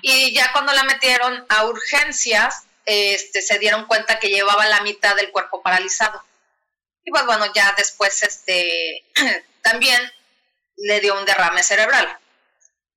Y 0.00 0.32
ya 0.34 0.50
cuando 0.52 0.72
la 0.72 0.84
metieron 0.84 1.44
a 1.48 1.66
urgencias, 1.66 2.64
este, 2.86 3.42
se 3.42 3.58
dieron 3.58 3.84
cuenta 3.86 4.18
que 4.18 4.30
llevaba 4.30 4.66
la 4.66 4.80
mitad 4.80 5.14
del 5.14 5.30
cuerpo 5.30 5.62
paralizado. 5.62 6.24
Y 7.04 7.10
pues 7.10 7.26
bueno, 7.26 7.52
ya 7.52 7.74
después 7.76 8.22
este, 8.22 9.04
también 9.62 10.00
le 10.76 11.00
dio 11.00 11.18
un 11.18 11.26
derrame 11.26 11.62
cerebral. 11.62 12.18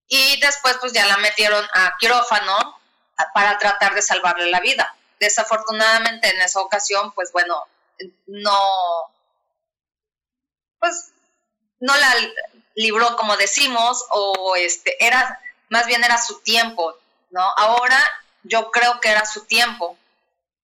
Y 0.08 0.40
después 0.40 0.78
pues 0.80 0.94
ya 0.94 1.06
la 1.06 1.18
metieron 1.18 1.66
a 1.74 1.96
quirófano 2.00 2.80
para 3.34 3.58
tratar 3.58 3.96
de 3.96 4.02
salvarle 4.02 4.50
la 4.50 4.60
vida. 4.60 4.96
Desafortunadamente 5.20 6.30
en 6.30 6.42
esa 6.42 6.60
ocasión, 6.60 7.12
pues 7.14 7.32
bueno, 7.32 7.64
no, 8.28 8.60
pues 10.80 11.12
no 11.80 11.96
la 11.96 12.16
libró 12.76 13.16
como 13.16 13.38
decimos, 13.38 14.06
o 14.10 14.56
este, 14.56 15.04
era, 15.04 15.40
más 15.70 15.88
bien 15.88 16.04
era 16.04 16.22
su 16.22 16.40
tiempo, 16.42 16.98
¿no? 17.32 17.42
Ahora 17.58 18.00
yo 18.44 18.72
creo 18.72 19.00
que 19.00 19.10
era 19.10 19.26
su 19.26 19.46
tiempo 19.46 19.98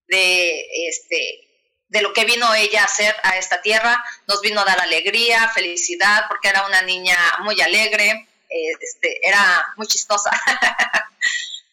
de, 0.07 0.67
este, 0.87 1.47
de 1.87 2.01
lo 2.01 2.13
que 2.13 2.25
vino 2.25 2.53
ella 2.53 2.81
a 2.81 2.85
hacer 2.85 3.15
a 3.23 3.37
esta 3.37 3.61
tierra, 3.61 4.03
nos 4.27 4.41
vino 4.41 4.61
a 4.61 4.65
dar 4.65 4.79
alegría, 4.79 5.49
felicidad, 5.49 6.25
porque 6.27 6.49
era 6.49 6.65
una 6.65 6.81
niña 6.81 7.17
muy 7.39 7.59
alegre, 7.61 8.27
este, 8.51 9.27
era 9.27 9.73
muy 9.77 9.87
chistosa, 9.87 10.31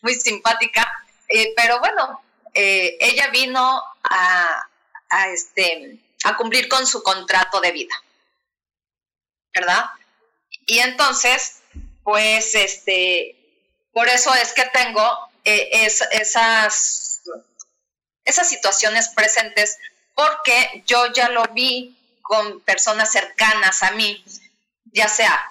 muy 0.03 0.15
simpática, 0.15 0.91
eh, 1.29 1.53
pero 1.57 1.81
bueno, 1.81 2.23
eh, 2.55 2.97
ella 3.01 3.29
vino 3.29 3.83
a, 4.05 4.69
este, 5.33 5.99
a 6.25 6.37
cumplir 6.37 6.69
con 6.69 6.87
su 6.87 7.03
contrato 7.03 7.61
de 7.61 7.73
vida, 7.73 7.95
¿verdad? 9.53 9.87
Y 10.67 10.79
entonces, 10.79 11.61
pues, 12.05 12.55
este, 12.55 13.37
por 13.93 14.09
eso 14.09 14.33
es 14.35 14.53
que 14.53 14.65
tengo 14.67 15.31
eh, 15.45 15.87
esas, 16.13 17.23
esas 18.25 18.49
situaciones 18.49 19.09
presentes, 19.09 19.79
porque 20.15 20.83
yo 20.87 21.13
ya 21.13 21.29
lo 21.29 21.45
vi 21.49 21.97
con 22.23 22.61
personas 22.61 23.11
cercanas 23.11 23.83
a 23.83 23.93
mí, 23.93 24.25
ya 24.93 25.09
sea 25.09 25.51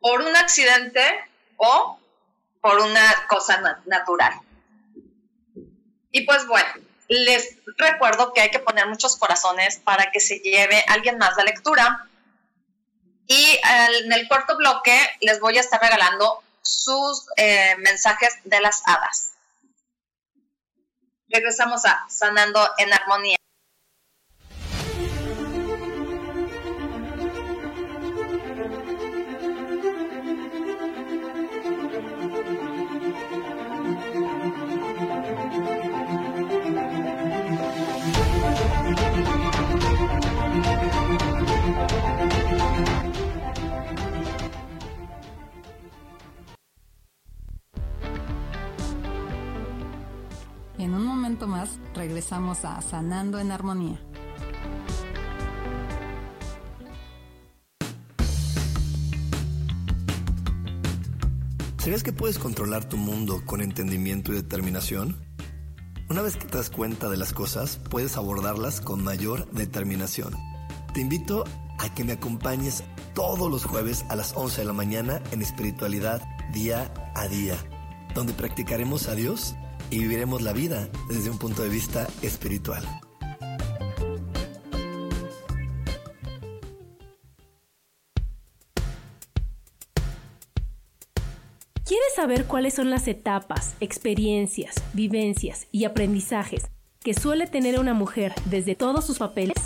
por 0.00 0.20
un 0.22 0.36
accidente 0.36 1.02
o 1.56 1.98
por 2.60 2.78
una 2.80 3.26
cosa 3.28 3.80
natural. 3.86 4.34
Y 6.10 6.22
pues 6.22 6.46
bueno, 6.46 6.72
les 7.08 7.56
recuerdo 7.76 8.32
que 8.32 8.40
hay 8.40 8.50
que 8.50 8.58
poner 8.58 8.86
muchos 8.86 9.16
corazones 9.16 9.78
para 9.78 10.10
que 10.10 10.20
se 10.20 10.38
lleve 10.40 10.84
alguien 10.88 11.18
más 11.18 11.36
la 11.36 11.44
lectura. 11.44 12.06
Y 13.26 13.60
en 14.02 14.12
el 14.12 14.26
cuarto 14.26 14.56
bloque 14.56 14.98
les 15.20 15.40
voy 15.40 15.56
a 15.56 15.60
estar 15.60 15.80
regalando 15.80 16.42
sus 16.62 17.26
eh, 17.36 17.76
mensajes 17.78 18.38
de 18.44 18.60
las 18.60 18.82
hadas. 18.86 19.32
Regresamos 21.28 21.84
a 21.84 22.06
Sanando 22.08 22.68
en 22.78 22.92
Armonía. 22.92 23.39
Más 51.46 51.78
regresamos 51.94 52.64
a 52.64 52.80
Sanando 52.82 53.38
en 53.38 53.52
Armonía. 53.52 53.98
¿Sabías 61.78 62.02
que 62.02 62.12
puedes 62.12 62.38
controlar 62.38 62.88
tu 62.88 62.98
mundo 62.98 63.42
con 63.46 63.62
entendimiento 63.62 64.32
y 64.32 64.36
determinación? 64.36 65.16
Una 66.10 66.22
vez 66.22 66.36
que 66.36 66.46
te 66.46 66.58
das 66.58 66.68
cuenta 66.68 67.08
de 67.08 67.16
las 67.16 67.32
cosas, 67.32 67.78
puedes 67.88 68.16
abordarlas 68.16 68.80
con 68.80 69.02
mayor 69.02 69.50
determinación. 69.52 70.34
Te 70.92 71.00
invito 71.00 71.44
a 71.78 71.94
que 71.94 72.04
me 72.04 72.12
acompañes 72.12 72.84
todos 73.14 73.50
los 73.50 73.64
jueves 73.64 74.04
a 74.10 74.16
las 74.16 74.36
11 74.36 74.60
de 74.60 74.66
la 74.66 74.72
mañana 74.72 75.22
en 75.32 75.40
espiritualidad 75.40 76.20
día 76.52 76.92
a 77.14 77.28
día, 77.28 77.56
donde 78.14 78.34
practicaremos 78.34 79.08
a 79.08 79.14
Dios 79.14 79.54
y 79.90 79.98
viviremos 79.98 80.42
la 80.42 80.52
vida 80.52 80.88
desde 81.08 81.30
un 81.30 81.38
punto 81.38 81.62
de 81.62 81.68
vista 81.68 82.06
espiritual. 82.22 82.84
¿Quieres 91.84 92.14
saber 92.14 92.44
cuáles 92.46 92.74
son 92.74 92.88
las 92.88 93.08
etapas, 93.08 93.74
experiencias, 93.80 94.76
vivencias 94.92 95.66
y 95.72 95.86
aprendizajes 95.86 96.70
que 97.00 97.14
suele 97.14 97.48
tener 97.48 97.80
una 97.80 97.94
mujer 97.94 98.32
desde 98.44 98.76
todos 98.76 99.04
sus 99.04 99.18
papeles? 99.18 99.56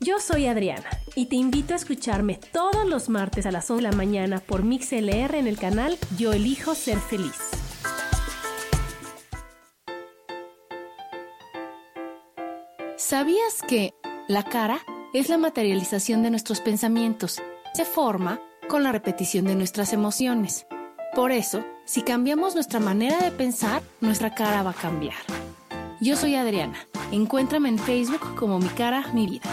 Yo 0.00 0.18
soy 0.18 0.46
Adriana 0.46 0.88
y 1.14 1.26
te 1.26 1.36
invito 1.36 1.72
a 1.72 1.76
escucharme 1.76 2.40
todos 2.52 2.84
los 2.86 3.08
martes 3.08 3.46
a 3.46 3.52
las 3.52 3.70
11 3.70 3.84
de 3.84 3.90
la 3.90 3.96
mañana 3.96 4.40
por 4.40 4.64
MixLR 4.64 5.36
en 5.36 5.46
el 5.46 5.56
canal 5.56 5.96
Yo 6.18 6.32
Elijo 6.32 6.74
Ser 6.74 6.98
Feliz. 6.98 7.65
¿Sabías 12.98 13.60
que 13.68 13.92
la 14.26 14.42
cara 14.42 14.78
es 15.12 15.28
la 15.28 15.36
materialización 15.36 16.22
de 16.22 16.30
nuestros 16.30 16.62
pensamientos? 16.62 17.42
Se 17.74 17.84
forma 17.84 18.40
con 18.70 18.82
la 18.82 18.90
repetición 18.90 19.44
de 19.44 19.54
nuestras 19.54 19.92
emociones. 19.92 20.66
Por 21.14 21.30
eso, 21.30 21.62
si 21.84 22.00
cambiamos 22.00 22.54
nuestra 22.54 22.80
manera 22.80 23.18
de 23.18 23.32
pensar, 23.32 23.82
nuestra 24.00 24.34
cara 24.34 24.62
va 24.62 24.70
a 24.70 24.74
cambiar. 24.74 25.18
Yo 26.00 26.16
soy 26.16 26.36
Adriana. 26.36 26.78
Encuéntrame 27.12 27.68
en 27.68 27.78
Facebook 27.78 28.34
como 28.34 28.58
Mi 28.58 28.68
Cara, 28.68 29.04
Mi 29.12 29.26
Vida. 29.26 29.50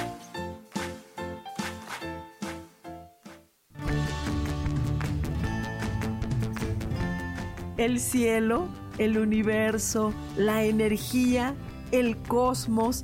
El 7.75 7.99
cielo, 7.99 8.69
el 8.97 9.17
universo, 9.17 10.13
la 10.37 10.63
energía, 10.63 11.55
el 11.91 12.15
cosmos 12.15 13.03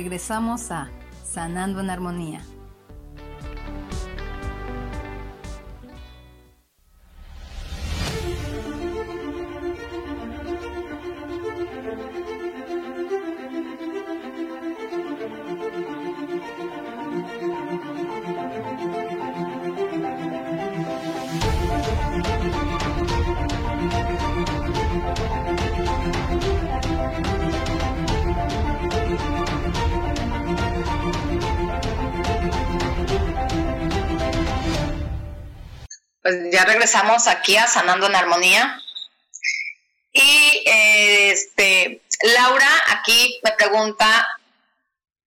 Regresamos 0.00 0.70
a 0.70 0.88
Sanando 1.22 1.80
en 1.80 1.90
Armonía. 1.90 2.40
Regresamos 36.80 37.26
aquí 37.26 37.58
a 37.58 37.66
Sanando 37.66 38.06
en 38.06 38.16
Armonía. 38.16 38.80
Y 40.14 40.62
este, 40.64 42.00
Laura 42.22 42.70
aquí 42.88 43.38
me 43.44 43.52
pregunta, 43.52 44.26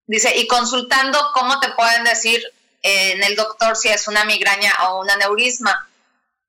dice, 0.08 0.36
y 0.36 0.48
consultando, 0.48 1.32
¿cómo 1.36 1.60
te 1.60 1.70
pueden 1.74 2.06
decir 2.06 2.42
en 2.82 3.22
el 3.22 3.36
doctor 3.36 3.78
si 3.78 3.90
es 3.90 4.08
una 4.08 4.26
migraña 4.26 4.74
o 4.88 5.02
un 5.02 5.12
aneurisma? 5.12 5.88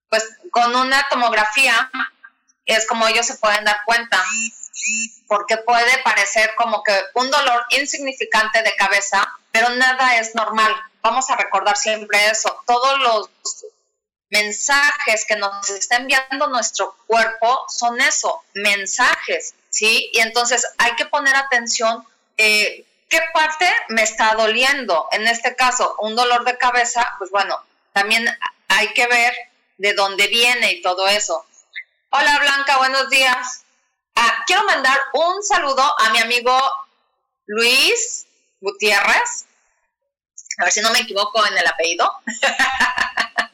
Pues 0.08 0.24
con 0.50 0.74
una 0.74 1.06
tomografía 1.10 1.90
es 2.64 2.86
como 2.86 3.06
ellos 3.06 3.26
se 3.26 3.34
pueden 3.34 3.62
dar 3.66 3.82
cuenta, 3.84 4.24
porque 5.28 5.58
puede 5.58 5.98
parecer 5.98 6.54
como 6.56 6.82
que 6.82 6.98
un 7.12 7.30
dolor 7.30 7.66
insignificante 7.68 8.62
de 8.62 8.74
cabeza, 8.74 9.30
pero 9.52 9.68
nada 9.68 10.16
es 10.16 10.34
normal. 10.34 10.74
Vamos 11.02 11.28
a 11.28 11.36
recordar 11.36 11.76
siempre 11.76 12.30
eso. 12.30 12.58
Todos 12.66 12.98
los 13.00 13.28
mensajes 14.34 15.24
que 15.26 15.36
nos 15.36 15.70
está 15.70 15.96
enviando 15.96 16.48
nuestro 16.48 16.96
cuerpo 17.06 17.64
son 17.68 18.00
eso, 18.00 18.42
mensajes, 18.54 19.54
¿sí? 19.70 20.10
Y 20.12 20.18
entonces 20.18 20.66
hay 20.78 20.96
que 20.96 21.06
poner 21.06 21.36
atención, 21.36 22.04
eh, 22.36 22.84
¿qué 23.08 23.20
parte 23.32 23.72
me 23.90 24.02
está 24.02 24.34
doliendo? 24.34 25.06
En 25.12 25.28
este 25.28 25.54
caso, 25.54 25.94
un 26.00 26.16
dolor 26.16 26.44
de 26.44 26.58
cabeza, 26.58 27.14
pues 27.18 27.30
bueno, 27.30 27.56
también 27.92 28.26
hay 28.66 28.88
que 28.88 29.06
ver 29.06 29.32
de 29.78 29.94
dónde 29.94 30.26
viene 30.26 30.72
y 30.72 30.82
todo 30.82 31.06
eso. 31.06 31.46
Hola 32.10 32.36
Blanca, 32.40 32.78
buenos 32.78 33.08
días. 33.10 33.62
Ah, 34.16 34.42
quiero 34.48 34.64
mandar 34.64 34.98
un 35.12 35.44
saludo 35.44 35.94
a 36.00 36.10
mi 36.10 36.18
amigo 36.18 36.58
Luis 37.46 38.26
Gutiérrez. 38.60 39.46
A 40.58 40.64
ver 40.64 40.72
si 40.72 40.80
no 40.80 40.90
me 40.90 41.00
equivoco 41.00 41.46
en 41.46 41.56
el 41.56 41.66
apellido. 41.68 42.10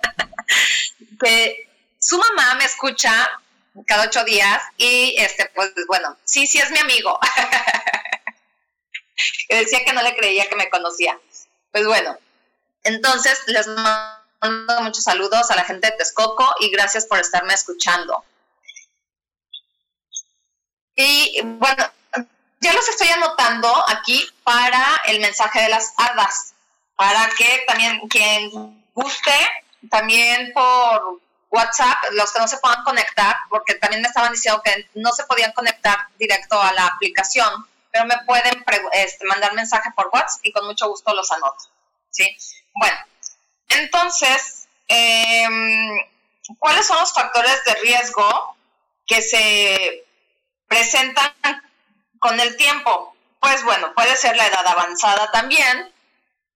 que 1.21 1.69
su 1.99 2.19
mamá 2.19 2.55
me 2.55 2.65
escucha 2.65 3.29
cada 3.87 4.05
ocho 4.05 4.25
días 4.25 4.63
y 4.77 5.15
este, 5.19 5.51
pues 5.55 5.73
bueno, 5.87 6.17
sí, 6.25 6.47
sí 6.47 6.59
es 6.59 6.71
mi 6.71 6.79
amigo. 6.79 7.19
decía 9.49 9.85
que 9.85 9.93
no 9.93 10.03
le 10.03 10.17
creía 10.17 10.49
que 10.49 10.57
me 10.57 10.71
conocía. 10.71 11.19
Pues 11.73 11.87
bueno, 11.87 12.17
entonces 12.83 13.43
les 13.47 13.67
mando 13.67 14.81
muchos 14.81 15.05
saludos 15.05 15.51
a 15.51 15.57
la 15.57 15.65
gente 15.65 15.89
de 15.89 15.97
Texcoco 15.97 16.55
y 16.61 16.71
gracias 16.71 17.07
por 17.07 17.19
estarme 17.19 17.55
escuchando. 17.55 18.25
Y 20.97 21.41
bueno, 21.43 21.91
ya 22.61 22.73
los 22.73 22.89
estoy 22.89 23.09
anotando 23.09 23.73
aquí 23.89 24.27
para 24.45 25.01
el 25.07 25.21
mensaje 25.21 25.63
de 25.63 25.69
las 25.69 25.93
hadas, 25.97 26.55
para 26.97 27.31
que 27.39 27.65
también 27.67 28.01
quien 28.09 28.51
guste 28.95 29.33
también 29.89 30.53
por 30.53 31.21
WhatsApp, 31.51 31.99
los 32.13 32.33
que 32.33 32.39
no 32.39 32.49
se 32.49 32.59
puedan 32.59 32.83
conectar, 32.85 33.37
porque 33.49 33.75
también 33.75 34.03
me 34.03 34.09
estaban 34.09 34.33
diciendo 34.33 34.63
que 34.63 34.89
no 34.95 35.13
se 35.13 35.25
podían 35.25 35.53
conectar 35.53 36.07
directo 36.19 36.61
a 36.61 36.73
la 36.73 36.87
aplicación, 36.87 37.67
pero 37.91 38.05
me 38.05 38.19
pueden 38.25 38.65
este, 38.93 39.25
mandar 39.27 39.55
mensaje 39.55 39.91
por 39.97 40.11
WhatsApp 40.13 40.41
y 40.45 40.53
con 40.53 40.67
mucho 40.67 40.89
gusto 40.89 41.13
los 41.15 41.31
anoto. 41.33 41.65
¿sí? 42.11 42.37
Bueno, 42.75 42.97
entonces, 43.69 44.69
em, 44.89 45.99
¿cuáles 46.59 46.87
son 46.87 46.99
los 46.99 47.13
factores 47.13 47.65
de 47.65 47.75
riesgo 47.77 48.57
que 49.07 49.23
se 49.23 50.05
presentan 50.69 51.33
con 52.19 52.39
el 52.39 52.57
tiempo? 52.57 53.17
Pues 53.41 53.65
bueno, 53.65 53.93
puede 53.95 54.17
ser 54.17 54.37
la 54.37 54.47
edad 54.47 54.67
avanzada 54.67 55.31
también, 55.31 55.93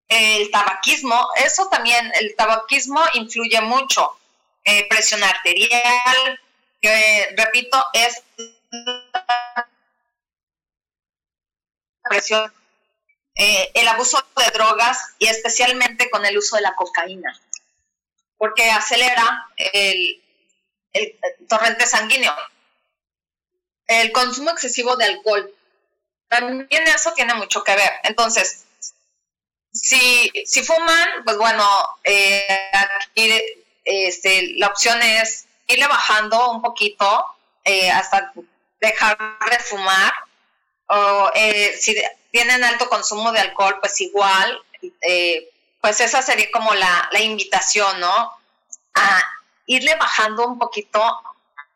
el 0.09 0.51
tabaquismo, 0.51 1.29
eso 1.37 1.69
también, 1.69 2.13
el 2.21 2.35
tabaquismo 2.37 3.01
influye 3.15 3.61
mucho. 3.61 4.19
Eh, 4.65 4.87
presión 4.89 5.23
arterial, 5.23 6.41
que 6.81 7.35
repito, 7.37 7.85
es 7.93 8.23
presión, 12.03 12.53
eh, 13.35 13.71
el 13.75 13.89
abuso 13.89 14.25
de 14.37 14.51
drogas 14.53 15.15
y 15.19 15.27
especialmente 15.27 16.09
con 16.09 16.25
el 16.25 16.39
uso 16.39 16.57
de 16.57 16.63
la 16.63 16.75
cocaína, 16.75 17.39
porque 18.39 18.71
acelera 18.71 19.49
el, 19.57 20.23
el 20.93 21.19
torrente 21.49 21.87
sanguíneo. 21.87 22.35
El 23.87 24.13
consumo 24.13 24.51
excesivo 24.51 24.97
de 24.97 25.05
alcohol, 25.05 25.55
también 26.29 26.87
eso 26.89 27.13
tiene 27.13 27.35
mucho 27.35 27.63
que 27.63 27.77
ver. 27.77 27.93
Entonces, 28.05 28.64
si, 29.75 30.33
si 30.47 30.63
fuman, 30.63 31.09
pues 31.25 31.37
bueno, 31.37 31.69
eh, 32.05 32.47
este, 33.85 34.55
la 34.57 34.69
opción 34.69 35.03
es 35.03 35.47
irle 35.67 35.87
bajando 35.87 36.51
un 36.51 36.63
poquito 36.63 37.27
eh, 37.65 37.91
hasta 37.91 38.33
dejar 38.81 39.19
de 39.51 39.59
fumar. 39.59 40.13
O 40.87 41.31
eh, 41.35 41.77
si 41.79 41.97
tienen 42.31 42.65
alto 42.65 42.89
consumo 42.89 43.33
de 43.33 43.41
alcohol, 43.41 43.79
pues 43.81 44.01
igual, 44.01 44.59
pues 45.81 46.01
esa 46.01 46.23
sería 46.23 46.51
como 46.53 46.75
la, 46.75 47.09
la 47.13 47.21
invitación, 47.21 48.01
¿no? 48.01 48.33
A 48.95 49.23
irle 49.67 49.95
bajando 49.97 50.47
un 50.47 50.59
poquito 50.59 51.03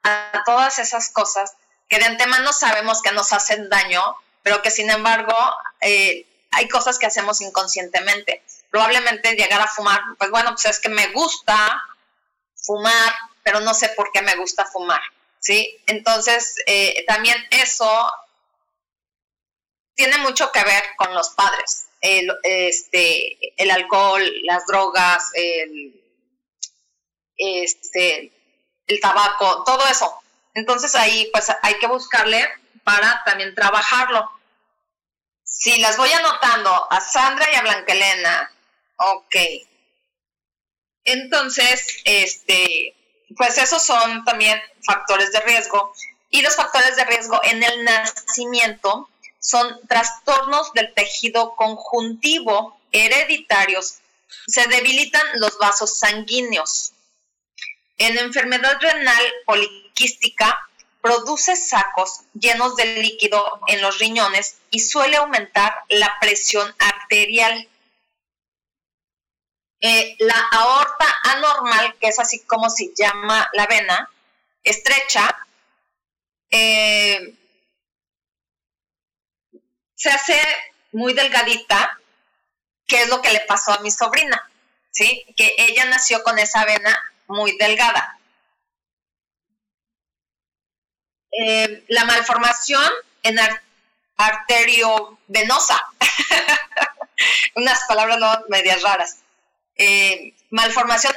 a 0.02 0.42
todas 0.44 0.78
esas 0.78 1.10
cosas 1.10 1.54
que 1.88 1.98
de 1.98 2.04
antemano 2.04 2.52
sabemos 2.52 3.02
que 3.02 3.12
nos 3.12 3.32
hacen 3.32 3.68
daño, 3.68 4.02
pero 4.42 4.62
que 4.62 4.70
sin 4.70 4.90
embargo 4.90 5.34
eh, 5.80 6.26
hay 6.50 6.68
cosas 6.68 6.98
que 6.98 7.06
hacemos 7.06 7.40
inconscientemente. 7.40 8.42
Probablemente 8.70 9.36
llegar 9.36 9.60
a 9.60 9.66
fumar, 9.66 10.00
pues 10.18 10.30
bueno, 10.30 10.50
pues 10.50 10.66
es 10.66 10.80
que 10.80 10.88
me 10.88 11.08
gusta 11.08 11.82
fumar, 12.54 13.14
pero 13.42 13.60
no 13.60 13.74
sé 13.74 13.88
por 13.90 14.10
qué 14.12 14.22
me 14.22 14.36
gusta 14.36 14.66
fumar, 14.66 15.00
¿sí? 15.40 15.80
Entonces, 15.86 16.56
eh, 16.66 17.04
también 17.06 17.36
eso 17.50 18.10
tiene 19.94 20.18
mucho 20.18 20.52
que 20.52 20.62
ver 20.62 20.84
con 20.96 21.14
los 21.14 21.30
padres. 21.30 21.86
El, 22.00 22.30
este, 22.44 23.36
el 23.56 23.70
alcohol, 23.70 24.22
las 24.44 24.64
drogas, 24.66 25.30
el, 25.34 26.00
este, 27.36 28.32
el 28.86 29.00
tabaco, 29.00 29.64
todo 29.64 29.84
eso. 29.88 30.14
Entonces 30.54 30.94
ahí 30.94 31.28
pues 31.32 31.46
hay 31.62 31.78
que 31.78 31.86
buscarle 31.86 32.48
para 32.84 33.22
también 33.24 33.54
trabajarlo. 33.54 34.30
Si 35.48 35.78
las 35.80 35.96
voy 35.96 36.12
anotando 36.12 36.92
a 36.92 37.00
Sandra 37.00 37.50
y 37.52 37.56
a 37.56 37.62
Blanquelena, 37.62 38.52
ok. 38.96 39.36
Entonces, 41.04 42.00
este, 42.04 42.94
pues 43.36 43.58
esos 43.58 43.82
son 43.82 44.24
también 44.24 44.60
factores 44.84 45.32
de 45.32 45.40
riesgo. 45.40 45.92
Y 46.30 46.42
los 46.42 46.54
factores 46.54 46.96
de 46.96 47.04
riesgo 47.06 47.40
en 47.42 47.62
el 47.62 47.84
nacimiento 47.84 49.08
son 49.40 49.80
trastornos 49.88 50.72
del 50.74 50.92
tejido 50.94 51.56
conjuntivo 51.56 52.78
hereditarios. 52.92 54.00
Se 54.46 54.66
debilitan 54.66 55.26
los 55.34 55.58
vasos 55.58 55.98
sanguíneos. 55.98 56.92
En 57.96 58.18
enfermedad 58.18 58.78
renal 58.80 59.24
poliquística 59.46 60.67
produce 61.00 61.56
sacos 61.56 62.20
llenos 62.34 62.76
de 62.76 62.86
líquido 62.96 63.60
en 63.68 63.80
los 63.80 63.98
riñones 63.98 64.58
y 64.70 64.80
suele 64.80 65.16
aumentar 65.16 65.84
la 65.88 66.18
presión 66.20 66.74
arterial. 66.78 67.68
Eh, 69.80 70.16
la 70.18 70.38
aorta 70.50 71.06
anormal, 71.24 71.96
que 72.00 72.08
es 72.08 72.18
así 72.18 72.40
como 72.40 72.68
se 72.68 72.92
llama 72.96 73.48
la 73.52 73.66
vena, 73.66 74.10
estrecha, 74.64 75.36
eh, 76.50 77.34
se 79.94 80.10
hace 80.10 80.40
muy 80.92 81.12
delgadita, 81.12 81.98
que 82.86 83.02
es 83.02 83.08
lo 83.08 83.20
que 83.20 83.32
le 83.32 83.40
pasó 83.40 83.72
a 83.72 83.80
mi 83.80 83.90
sobrina, 83.90 84.50
¿sí? 84.90 85.26
Que 85.36 85.54
ella 85.58 85.84
nació 85.84 86.22
con 86.22 86.38
esa 86.38 86.64
vena 86.64 86.98
muy 87.26 87.56
delgada. 87.58 88.17
Eh, 91.40 91.84
la 91.88 92.04
malformación 92.04 92.82
en 93.22 93.38
arteriovenosa, 94.16 95.80
unas 97.54 97.80
palabras 97.86 98.18
no 98.18 98.44
medias 98.48 98.82
raras. 98.82 99.18
Eh, 99.76 100.34
malformación 100.50 101.14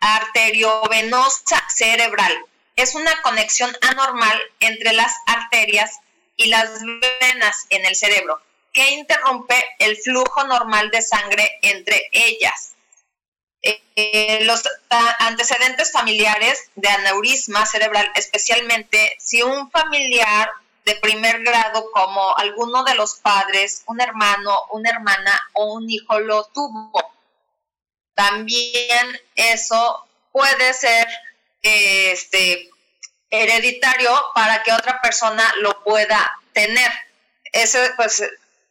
arteriovenosa 0.00 1.62
cerebral. 1.74 2.36
Es 2.76 2.94
una 2.94 3.22
conexión 3.22 3.74
anormal 3.80 4.38
entre 4.60 4.92
las 4.92 5.14
arterias 5.26 6.00
y 6.36 6.46
las 6.48 6.80
venas 7.20 7.66
en 7.70 7.86
el 7.86 7.96
cerebro 7.96 8.40
que 8.72 8.90
interrumpe 8.92 9.54
el 9.78 9.96
flujo 9.96 10.44
normal 10.44 10.90
de 10.90 11.02
sangre 11.02 11.58
entre 11.62 12.08
ellas. 12.12 12.74
Eh, 13.62 14.40
los 14.44 14.62
antecedentes 15.18 15.92
familiares 15.92 16.70
de 16.76 16.88
aneurisma 16.88 17.66
cerebral, 17.66 18.10
especialmente 18.14 19.16
si 19.18 19.42
un 19.42 19.70
familiar 19.70 20.50
de 20.84 20.96
primer 20.96 21.42
grado 21.42 21.90
como 21.92 22.36
alguno 22.38 22.84
de 22.84 22.94
los 22.94 23.16
padres, 23.16 23.82
un 23.86 24.00
hermano, 24.00 24.64
una 24.70 24.90
hermana 24.90 25.48
o 25.52 25.74
un 25.74 25.90
hijo 25.90 26.18
lo 26.20 26.44
tuvo. 26.46 27.12
También 28.14 29.20
eso 29.34 30.08
puede 30.32 30.72
ser 30.72 31.06
este, 31.62 32.70
hereditario 33.28 34.10
para 34.34 34.62
que 34.62 34.72
otra 34.72 35.00
persona 35.02 35.44
lo 35.60 35.82
pueda 35.84 36.38
tener. 36.52 36.90
Eso 37.52 37.78
pues 37.96 38.22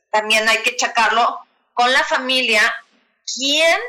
también 0.10 0.48
hay 0.50 0.64
que 0.64 0.76
checarlo 0.76 1.40
con 1.74 1.92
la 1.94 2.04
familia. 2.04 2.62
¿Quién 3.36 3.80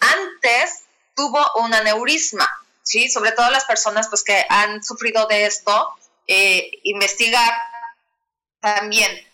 antes 0.00 0.84
tuvo 1.14 1.44
un 1.56 1.72
aneurisma, 1.74 2.48
¿sí? 2.82 3.10
Sobre 3.10 3.32
todo 3.32 3.50
las 3.50 3.64
personas 3.64 4.08
pues, 4.08 4.24
que 4.24 4.44
han 4.48 4.82
sufrido 4.82 5.26
de 5.26 5.46
esto, 5.46 5.94
eh, 6.26 6.70
investigar 6.84 7.52
también. 8.60 9.26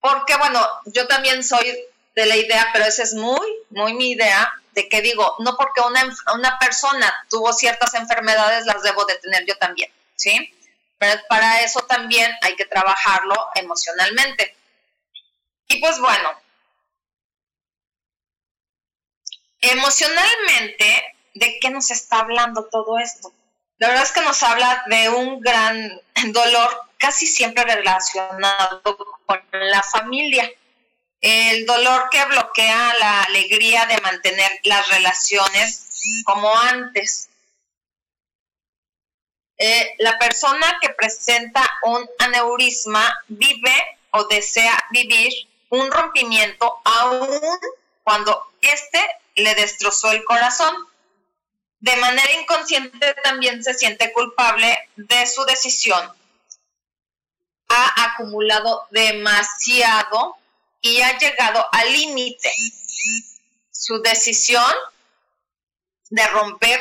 Porque, 0.00 0.36
bueno, 0.36 0.60
yo 0.86 1.06
también 1.06 1.42
soy 1.42 1.64
de 2.14 2.26
la 2.26 2.36
idea, 2.36 2.68
pero 2.72 2.84
esa 2.84 3.02
es 3.02 3.14
muy, 3.14 3.46
muy 3.70 3.94
mi 3.94 4.10
idea, 4.12 4.52
de 4.72 4.88
que 4.88 5.00
digo, 5.00 5.36
no 5.38 5.56
porque 5.56 5.80
una, 5.80 6.04
una 6.34 6.58
persona 6.58 7.26
tuvo 7.30 7.52
ciertas 7.52 7.94
enfermedades, 7.94 8.66
las 8.66 8.82
debo 8.82 9.04
de 9.04 9.16
tener 9.18 9.46
yo 9.46 9.56
también, 9.56 9.90
¿sí? 10.16 10.52
Pero 10.98 11.20
para 11.28 11.62
eso 11.62 11.80
también 11.82 12.30
hay 12.42 12.56
que 12.56 12.64
trabajarlo 12.64 13.48
emocionalmente. 13.54 14.56
Y 15.68 15.80
pues 15.80 15.98
bueno, 15.98 16.30
emocionalmente, 19.70 21.16
¿de 21.34 21.58
qué 21.60 21.70
nos 21.70 21.90
está 21.90 22.20
hablando 22.20 22.66
todo 22.66 22.98
esto? 22.98 23.32
La 23.78 23.88
verdad 23.88 24.04
es 24.04 24.12
que 24.12 24.22
nos 24.22 24.42
habla 24.42 24.84
de 24.86 25.08
un 25.08 25.40
gran 25.40 26.00
dolor 26.32 26.84
casi 26.98 27.26
siempre 27.26 27.64
relacionado 27.64 28.82
con 29.26 29.40
la 29.52 29.82
familia. 29.82 30.50
El 31.20 31.66
dolor 31.66 32.08
que 32.10 32.24
bloquea 32.26 32.94
la 33.00 33.22
alegría 33.22 33.86
de 33.86 34.00
mantener 34.00 34.50
las 34.64 34.88
relaciones 34.88 35.88
como 36.24 36.54
antes. 36.56 37.30
Eh, 39.56 39.94
la 39.98 40.18
persona 40.18 40.78
que 40.82 40.90
presenta 40.90 41.62
un 41.84 42.08
aneurisma 42.18 43.22
vive 43.28 43.98
o 44.10 44.24
desea 44.24 44.76
vivir 44.90 45.32
un 45.70 45.90
rompimiento 45.90 46.80
aún 46.84 47.40
cuando 48.02 48.52
éste 48.60 49.00
le 49.34 49.54
destrozó 49.54 50.10
el 50.12 50.24
corazón. 50.24 50.74
De 51.80 51.96
manera 51.96 52.32
inconsciente 52.40 53.14
también 53.22 53.62
se 53.62 53.74
siente 53.74 54.12
culpable 54.12 54.90
de 54.96 55.26
su 55.26 55.44
decisión. 55.44 56.12
Ha 57.68 58.12
acumulado 58.12 58.86
demasiado 58.90 60.36
y 60.80 61.00
ha 61.02 61.18
llegado 61.18 61.66
al 61.72 61.92
límite. 61.92 62.52
Su 63.70 64.00
decisión 64.00 64.72
de 66.10 66.26
romper 66.28 66.80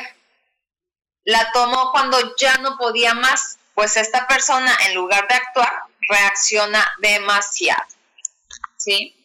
la 1.25 1.51
tomó 1.51 1.91
cuando 1.91 2.35
ya 2.35 2.57
no 2.57 2.77
podía 2.77 3.13
más, 3.13 3.57
pues 3.73 3.97
esta 3.97 4.27
persona 4.27 4.77
en 4.85 4.95
lugar 4.95 5.27
de 5.27 5.35
actuar 5.35 5.83
reacciona 6.09 6.85
demasiado. 6.99 7.83
¿Sí? 8.77 9.15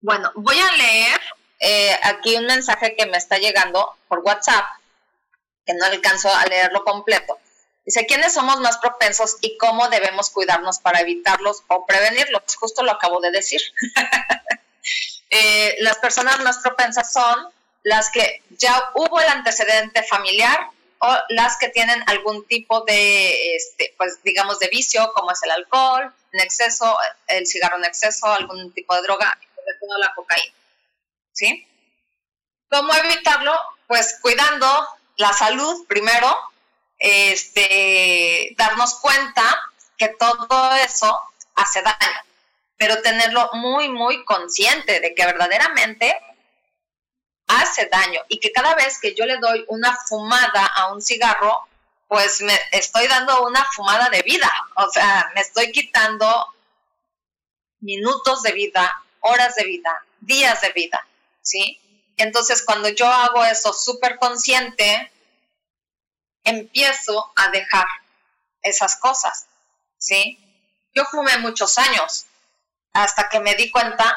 Bueno, 0.00 0.32
voy 0.34 0.58
a 0.58 0.72
leer 0.72 1.20
eh, 1.62 1.96
aquí 2.02 2.34
un 2.34 2.46
mensaje 2.46 2.96
que 2.96 3.06
me 3.06 3.16
está 3.16 3.38
llegando 3.38 3.96
por 4.08 4.18
WhatsApp, 4.18 4.66
que 5.64 5.74
no 5.74 5.86
alcanzo 5.86 6.28
a 6.34 6.44
leerlo 6.46 6.84
completo. 6.84 7.38
Dice, 7.84 8.04
¿quiénes 8.06 8.34
somos 8.34 8.58
más 8.60 8.78
propensos 8.78 9.36
y 9.40 9.56
cómo 9.58 9.88
debemos 9.88 10.30
cuidarnos 10.30 10.80
para 10.80 11.00
evitarlos 11.00 11.62
o 11.68 11.86
prevenirlos? 11.86 12.42
Justo 12.58 12.82
lo 12.82 12.90
acabo 12.92 13.20
de 13.20 13.30
decir. 13.30 13.60
Eh, 15.34 15.76
las 15.78 15.96
personas 15.96 16.40
más 16.40 16.58
propensas 16.58 17.10
son 17.10 17.48
las 17.84 18.10
que 18.10 18.42
ya 18.50 18.90
hubo 18.94 19.18
el 19.18 19.28
antecedente 19.28 20.02
familiar 20.02 20.66
o 20.98 21.16
las 21.30 21.56
que 21.56 21.70
tienen 21.70 22.02
algún 22.06 22.46
tipo 22.46 22.82
de, 22.82 23.56
este, 23.56 23.94
pues 23.96 24.22
digamos, 24.24 24.58
de 24.58 24.68
vicio, 24.68 25.10
como 25.14 25.30
es 25.30 25.42
el 25.44 25.52
alcohol 25.52 26.12
en 26.32 26.40
exceso, 26.40 26.98
el 27.28 27.46
cigarro 27.46 27.78
en 27.78 27.86
exceso, 27.86 28.26
algún 28.26 28.72
tipo 28.72 28.94
de 28.94 29.00
droga, 29.00 29.38
sobre 29.56 29.78
todo 29.80 29.98
la 29.98 30.12
cocaína. 30.14 30.54
¿Sí? 31.32 31.66
¿Cómo 32.70 32.94
evitarlo? 32.94 33.52
Pues 33.86 34.18
cuidando 34.22 34.88
la 35.16 35.32
salud 35.32 35.86
primero, 35.86 36.34
este, 36.98 38.54
darnos 38.56 38.94
cuenta 39.00 39.42
que 39.98 40.08
todo 40.08 40.74
eso 40.76 41.20
hace 41.54 41.82
daño, 41.82 42.20
pero 42.76 43.02
tenerlo 43.02 43.50
muy, 43.54 43.88
muy 43.88 44.24
consciente 44.24 45.00
de 45.00 45.14
que 45.14 45.26
verdaderamente 45.26 46.16
hace 47.48 47.86
daño 47.86 48.20
y 48.28 48.38
que 48.40 48.52
cada 48.52 48.74
vez 48.74 48.98
que 48.98 49.14
yo 49.14 49.26
le 49.26 49.36
doy 49.38 49.64
una 49.68 49.96
fumada 50.08 50.66
a 50.66 50.92
un 50.92 51.02
cigarro, 51.02 51.68
pues 52.08 52.40
me 52.42 52.58
estoy 52.72 53.06
dando 53.06 53.46
una 53.46 53.64
fumada 53.72 54.08
de 54.10 54.22
vida, 54.22 54.50
o 54.76 54.88
sea, 54.90 55.30
me 55.34 55.40
estoy 55.40 55.72
quitando 55.72 56.46
minutos 57.80 58.42
de 58.42 58.52
vida, 58.52 59.02
horas 59.20 59.54
de 59.56 59.64
vida, 59.64 60.04
días 60.20 60.60
de 60.60 60.72
vida. 60.72 61.06
¿Sí? 61.42 61.80
Entonces, 62.16 62.62
cuando 62.64 62.88
yo 62.88 63.06
hago 63.06 63.44
eso 63.44 63.72
súper 63.72 64.18
consciente, 64.18 65.12
empiezo 66.44 67.32
a 67.36 67.50
dejar 67.50 67.86
esas 68.62 68.96
cosas, 68.96 69.46
¿sí? 69.98 70.38
Yo 70.94 71.04
fumé 71.06 71.36
muchos 71.38 71.78
años 71.78 72.26
hasta 72.92 73.28
que 73.28 73.40
me 73.40 73.54
di 73.54 73.70
cuenta 73.70 74.16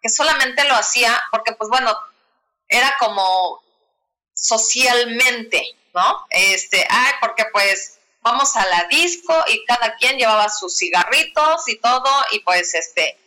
que 0.00 0.08
solamente 0.08 0.64
lo 0.64 0.74
hacía 0.74 1.20
porque, 1.30 1.52
pues 1.52 1.68
bueno, 1.68 1.96
era 2.68 2.96
como 2.98 3.62
socialmente, 4.34 5.64
¿no? 5.94 6.26
Este, 6.30 6.86
ay, 6.88 7.12
porque 7.20 7.44
pues 7.52 7.98
vamos 8.22 8.56
a 8.56 8.66
la 8.66 8.84
disco 8.84 9.34
y 9.48 9.64
cada 9.66 9.96
quien 9.96 10.16
llevaba 10.16 10.48
sus 10.48 10.76
cigarritos 10.76 11.68
y 11.68 11.78
todo 11.78 12.10
y 12.30 12.40
pues 12.40 12.74
este 12.74 13.18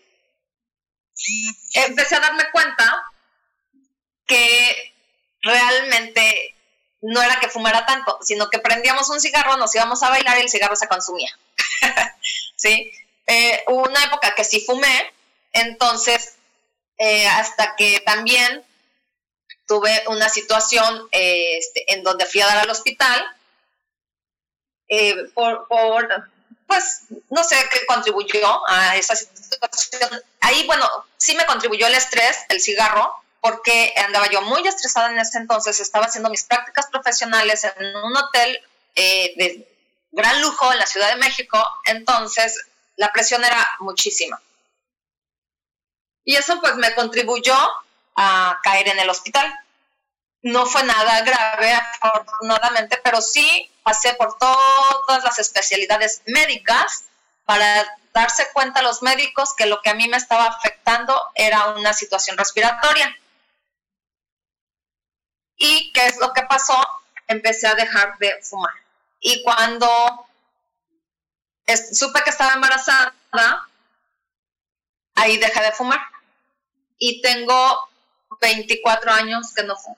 empecé 1.73 2.15
a 2.15 2.19
darme 2.19 2.49
cuenta 2.51 3.05
que 4.25 4.93
realmente 5.41 6.55
no 7.01 7.21
era 7.21 7.39
que 7.39 7.49
fumara 7.49 7.85
tanto, 7.85 8.17
sino 8.21 8.49
que 8.49 8.59
prendíamos 8.59 9.09
un 9.09 9.21
cigarro, 9.21 9.57
nos 9.57 9.73
íbamos 9.75 10.01
a 10.01 10.09
bailar 10.09 10.37
y 10.37 10.41
el 10.41 10.49
cigarro 10.49 10.75
se 10.75 10.87
consumía. 10.87 11.37
¿Sí? 12.55 12.91
Eh, 13.27 13.63
hubo 13.67 13.83
una 13.83 14.03
época 14.03 14.33
que 14.35 14.43
sí 14.43 14.61
fumé, 14.61 15.13
entonces 15.53 16.35
eh, 16.97 17.27
hasta 17.27 17.75
que 17.75 17.99
también 18.01 18.63
tuve 19.67 20.03
una 20.07 20.29
situación 20.29 21.07
eh, 21.11 21.57
este, 21.57 21.93
en 21.93 22.03
donde 22.03 22.25
fui 22.25 22.41
a 22.41 22.47
dar 22.47 22.57
al 22.59 22.69
hospital 22.69 23.25
por, 25.33 25.67
por, 25.67 26.29
pues, 26.67 27.01
no 27.29 27.43
sé 27.43 27.55
qué 27.71 27.85
contribuyó 27.87 28.67
a 28.67 28.95
esa 28.95 29.15
situación. 29.15 30.21
Ahí, 30.41 30.65
bueno, 30.67 30.87
sí 31.17 31.35
me 31.35 31.45
contribuyó 31.45 31.87
el 31.87 31.95
estrés, 31.95 32.37
el 32.49 32.61
cigarro, 32.61 33.24
porque 33.45 33.93
andaba 33.97 34.27
yo 34.27 34.41
muy 34.41 34.67
estresada 34.67 35.11
en 35.11 35.19
ese 35.19 35.37
entonces, 35.37 35.79
estaba 35.79 36.07
haciendo 36.07 36.31
mis 36.31 36.45
prácticas 36.45 36.87
profesionales 36.87 37.63
en 37.63 37.95
un 37.95 38.17
hotel 38.17 38.59
eh, 38.95 39.33
de 39.37 39.77
gran 40.11 40.41
lujo 40.41 40.73
en 40.73 40.79
la 40.79 40.87
Ciudad 40.87 41.09
de 41.09 41.17
México, 41.17 41.63
entonces 41.83 42.59
la 42.95 43.11
presión 43.11 43.43
era 43.43 43.63
muchísima. 43.81 44.41
Y 46.23 46.35
eso 46.37 46.59
pues 46.59 46.75
me 46.77 46.95
contribuyó 46.95 47.55
a 48.15 48.59
caer 48.63 48.87
en 48.87 48.97
el 48.97 49.11
hospital. 49.11 49.53
No 50.41 50.65
fue 50.65 50.81
nada 50.81 51.21
grave, 51.21 51.71
afortunadamente, 52.01 52.99
pero 53.03 53.21
sí 53.21 53.69
pasé 53.83 54.15
por 54.15 54.39
todas 54.39 55.23
las 55.23 55.37
especialidades 55.37 56.23
médicas 56.25 57.03
para 57.45 57.85
darse 58.11 58.47
cuenta 58.53 58.81
los 58.81 59.03
médicos 59.03 59.53
que 59.55 59.67
lo 59.67 59.83
que 59.83 59.91
a 59.91 59.93
mí 59.93 60.07
me 60.07 60.17
estaba 60.17 60.45
afectando 60.45 61.15
era 61.35 61.75
una 61.75 61.93
situación 61.93 62.39
respiratoria. 62.39 63.15
¿Y 65.57 65.91
qué 65.93 66.07
es 66.07 66.17
lo 66.17 66.33
que 66.33 66.43
pasó? 66.43 66.75
Empecé 67.27 67.67
a 67.67 67.75
dejar 67.75 68.17
de 68.19 68.39
fumar. 68.41 68.73
Y 69.19 69.43
cuando 69.43 70.27
supe 71.93 72.21
que 72.23 72.29
estaba 72.29 72.53
embarazada, 72.53 73.13
ahí 75.15 75.37
dejé 75.37 75.61
de 75.61 75.71
fumar. 75.71 75.99
Y 76.97 77.21
tengo 77.21 77.89
24 78.41 79.11
años 79.11 79.53
que 79.53 79.63
no 79.63 79.75
fumo. 79.75 79.97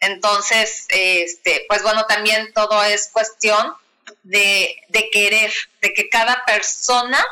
Entonces, 0.00 0.86
este, 0.88 1.64
pues 1.68 1.82
bueno, 1.82 2.04
también 2.06 2.52
todo 2.52 2.82
es 2.84 3.08
cuestión 3.08 3.74
de, 4.22 4.76
querer, 5.12 5.52
de 5.80 5.94
que 5.94 6.08
cada 6.08 6.44
persona 6.44 7.24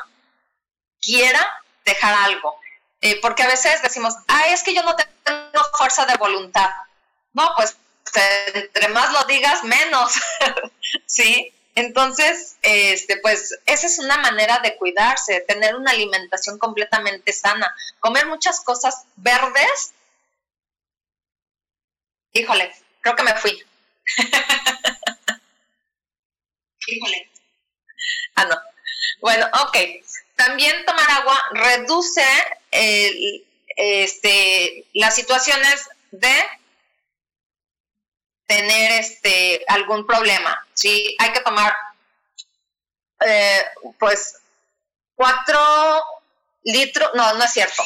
quiera 1.00 1.62
dejar 1.84 2.14
algo. 2.14 2.58
Eh, 3.00 3.18
porque 3.20 3.42
a 3.42 3.48
veces 3.48 3.82
decimos, 3.82 4.14
ah, 4.28 4.48
es 4.48 4.62
que 4.62 4.74
yo 4.74 4.82
no 4.84 4.94
tengo 4.96 5.64
fuerza 5.76 6.06
de 6.06 6.16
voluntad. 6.16 6.70
No, 7.35 7.51
pues 7.57 7.77
entre 8.14 8.88
más 8.88 9.12
lo 9.12 9.25
digas, 9.25 9.64
menos, 9.64 10.12
¿sí? 11.07 11.53
Entonces, 11.75 12.57
este, 12.61 13.16
pues 13.18 13.59
esa 13.64 13.87
es 13.87 13.99
una 13.99 14.18
manera 14.18 14.59
de 14.59 14.77
cuidarse, 14.77 15.40
tener 15.40 15.75
una 15.75 15.92
alimentación 15.92 16.59
completamente 16.59 17.33
sana, 17.33 17.75
comer 18.01 18.27
muchas 18.27 18.61
cosas 18.61 19.07
verdes. 19.16 19.95
Híjole, 22.33 22.75
creo 23.01 23.16
que 23.16 23.23
me 23.23 23.35
fui. 23.37 23.64
Híjole. 26.87 27.31
Ah, 28.35 28.45
no. 28.45 28.61
Bueno, 29.21 29.47
ok. 29.64 29.77
También 30.37 30.85
tomar 30.85 31.11
agua 31.11 31.42
reduce 31.53 32.27
este, 33.77 34.85
las 34.92 35.14
situaciones 35.14 35.88
de 36.11 36.35
tener 38.46 38.92
este 38.92 39.64
algún 39.68 40.07
problema. 40.07 40.66
Sí, 40.74 41.16
hay 41.18 41.33
que 41.33 41.40
tomar 41.40 41.74
eh, 43.20 43.64
pues 43.98 44.38
cuatro 45.14 45.61
litros, 46.64 47.11
no, 47.14 47.35
no 47.35 47.44
es 47.44 47.52
cierto, 47.52 47.83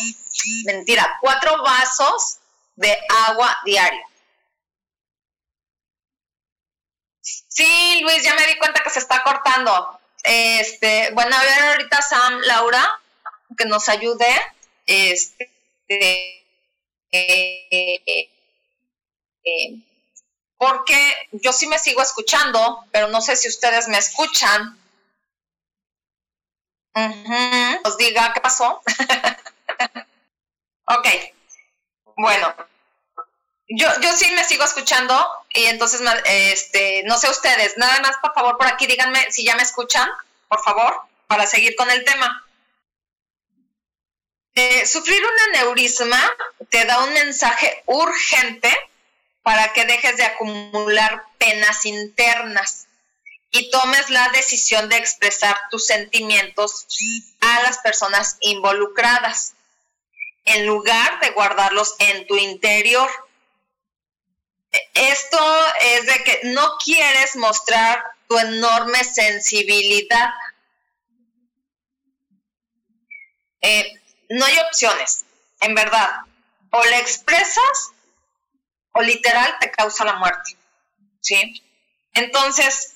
mentira, 0.65 1.19
cuatro 1.21 1.63
vasos 1.63 2.39
de 2.75 2.97
agua 3.27 3.57
diaria. 3.65 4.07
Sí, 7.49 8.01
Luis, 8.03 8.23
ya 8.23 8.35
me 8.35 8.47
di 8.47 8.59
cuenta 8.59 8.83
que 8.83 8.91
se 8.91 8.99
está 8.99 9.23
cortando. 9.23 9.99
Este, 10.23 11.11
bueno, 11.13 11.35
a 11.37 11.43
ver 11.43 11.63
ahorita 11.63 12.03
Sam, 12.03 12.41
Laura, 12.41 13.01
que 13.57 13.65
nos 13.65 13.89
ayude. 13.89 14.29
Este, 14.87 15.51
eh, 17.11 18.31
eh, 19.45 19.87
porque 20.59 21.29
yo 21.33 21.53
sí 21.53 21.67
me 21.67 21.79
sigo 21.79 22.03
escuchando, 22.03 22.85
pero 22.91 23.09
no 23.09 23.21
sé 23.21 23.37
si 23.37 23.49
ustedes 23.49 23.89
me 23.89 23.99
escuchan. 23.99 24.79
Os 27.85 27.97
diga 27.99 28.33
qué 28.33 28.41
pasó. 28.41 28.83
ok, 30.87 31.09
bueno, 32.17 32.55
yo, 33.69 33.89
yo 34.01 34.17
sí 34.17 34.31
me 34.31 34.45
sigo 34.45 34.65
escuchando 34.65 35.15
y 35.51 35.67
entonces, 35.67 36.01
este, 36.25 37.03
no 37.05 37.19
sé 37.19 37.29
ustedes, 37.29 37.77
nada 37.77 38.01
más 38.01 38.17
por 38.23 38.33
favor 38.33 38.57
por 38.57 38.67
aquí 38.67 38.87
díganme 38.87 39.31
si 39.31 39.45
ya 39.45 39.57
me 39.57 39.63
escuchan, 39.63 40.09
por 40.49 40.63
favor, 40.63 41.03
para 41.27 41.47
seguir 41.47 41.77
con 41.77 41.91
el 41.91 42.03
tema. 42.05 42.45
Eh, 44.55 44.87
sufrir 44.87 45.23
un 45.23 45.55
aneurisma 45.55 46.33
te 46.71 46.87
da 46.87 47.05
un 47.05 47.13
mensaje 47.13 47.83
urgente 47.85 48.75
para 49.47 49.73
que 49.73 49.85
dejes 49.85 50.17
de 50.17 50.25
acumular 50.25 51.25
penas 51.39 51.87
internas 51.87 52.89
y 53.53 53.71
tomes 53.71 54.11
la 54.11 54.29
decisión 54.31 54.89
de 54.89 54.97
expresar 54.97 55.57
tus 55.71 55.87
sentimientos 55.87 56.89
a 57.41 57.63
las 57.63 57.79
personas 57.79 58.39
involucradas, 58.41 59.55
en 60.47 60.67
lugar 60.67 61.21
de 61.21 61.31
guardarlos 61.31 61.95
en 62.01 62.27
tu 62.27 62.37
interior. 62.37 63.09
Esto 64.95 65.39
es 65.81 66.07
de 66.07 66.25
que 66.25 66.41
no 66.47 66.77
quieres 66.85 67.37
mostrar 67.37 68.03
tu 68.29 68.37
enorme 68.41 69.05
sensibilidad. 69.05 70.31
Eh, 73.61 73.93
no 74.29 74.45
hay 74.45 74.59
opciones, 74.59 75.25
en 75.61 75.77
verdad. 75.77 76.23
O 76.73 76.85
le 76.85 76.99
expresas 76.99 77.93
o 78.97 79.03
literal 79.03 79.57
te 79.61 79.71
causa 79.71 80.05
la 80.05 80.15
muerte. 80.15 80.57
¿Sí? 81.21 81.63
Entonces, 82.15 82.95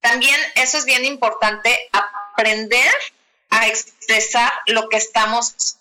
también 0.00 0.38
eso 0.54 0.78
es 0.78 0.84
bien 0.84 1.04
importante, 1.04 1.90
aprender 1.92 2.92
a 3.50 3.66
expresar 3.66 4.52
lo 4.66 4.88
que 4.88 4.98
estamos 4.98 5.76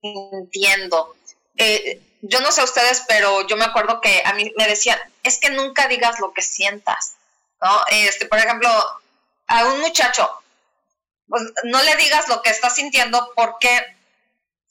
sintiendo. 0.00 1.16
Eh, 1.56 2.00
yo 2.22 2.40
no 2.40 2.52
sé 2.52 2.62
ustedes, 2.62 3.04
pero 3.08 3.46
yo 3.46 3.56
me 3.56 3.64
acuerdo 3.64 4.00
que 4.00 4.22
a 4.24 4.34
mí 4.34 4.52
me 4.56 4.66
decían, 4.66 4.98
es 5.22 5.38
que 5.38 5.50
nunca 5.50 5.88
digas 5.88 6.20
lo 6.20 6.32
que 6.32 6.42
sientas, 6.42 7.16
¿no? 7.60 7.84
Este, 7.90 8.26
por 8.26 8.38
ejemplo, 8.38 8.68
a 9.46 9.66
un 9.66 9.80
muchacho, 9.80 10.30
pues 11.28 11.42
no 11.64 11.82
le 11.82 11.96
digas 11.96 12.28
lo 12.28 12.42
que 12.42 12.50
está 12.50 12.70
sintiendo 12.70 13.32
porque 13.34 13.96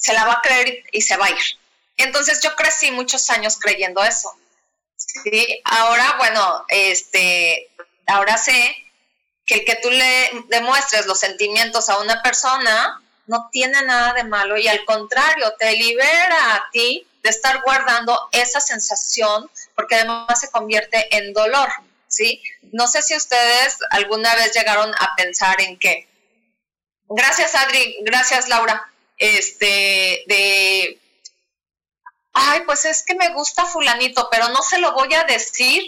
se 0.04 0.14
la 0.14 0.26
va 0.26 0.34
a 0.34 0.42
creer 0.42 0.84
y 0.92 1.02
se 1.02 1.16
va 1.16 1.28
a 1.28 1.32
ir. 1.32 1.60
Entonces 1.96 2.42
yo 2.42 2.56
crecí 2.56 2.92
muchos 2.92 3.30
años 3.30 3.58
creyendo 3.58 4.04
eso. 4.04 4.36
¿sí? 4.98 5.62
Ahora, 5.64 6.16
bueno, 6.18 6.66
este, 6.68 7.70
ahora 8.08 8.38
sé 8.38 8.76
que 9.46 9.56
el 9.56 9.66
que 9.66 9.78
tú 9.78 9.90
le 9.90 10.32
demuestres 10.50 11.06
los 11.06 11.20
sentimientos 11.20 11.88
a 11.88 12.00
una 12.00 12.22
persona 12.22 13.02
no 13.28 13.48
tiene 13.52 13.82
nada 13.84 14.14
de 14.14 14.26
malo 14.26 14.58
y 14.58 14.68
al 14.68 14.84
contrario, 14.84 15.54
te 15.58 15.72
libera 15.72 16.56
a 16.56 16.70
ti 16.74 17.08
de 17.22 17.30
estar 17.30 17.62
guardando 17.62 18.28
esa 18.34 18.60
sensación 18.60 19.50
porque 19.76 19.96
además 19.96 20.38
se 20.38 20.52
convierte 20.52 21.16
en 21.16 21.32
dolor, 21.32 21.70
¿sí? 22.10 22.44
No 22.74 22.88
sé 22.88 23.02
si 23.02 23.16
ustedes 23.16 23.78
alguna 23.92 24.36
vez 24.36 24.54
llegaron 24.54 24.94
a 25.00 25.16
pensar 25.16 25.62
en 25.62 25.80
qué. 25.80 26.10
Gracias, 27.08 27.56
Adri. 27.56 28.00
Gracias, 28.02 28.50
Laura 28.50 28.93
este, 29.24 30.26
de, 30.28 31.00
ay, 32.34 32.62
pues 32.66 32.84
es 32.84 33.04
que 33.04 33.16
me 33.16 33.30
gusta 33.30 33.66
fulanito, 33.66 34.28
pero 34.30 34.50
no 34.50 34.62
se 34.62 34.80
lo 34.80 34.92
voy 34.92 35.14
a 35.14 35.24
decir, 35.24 35.82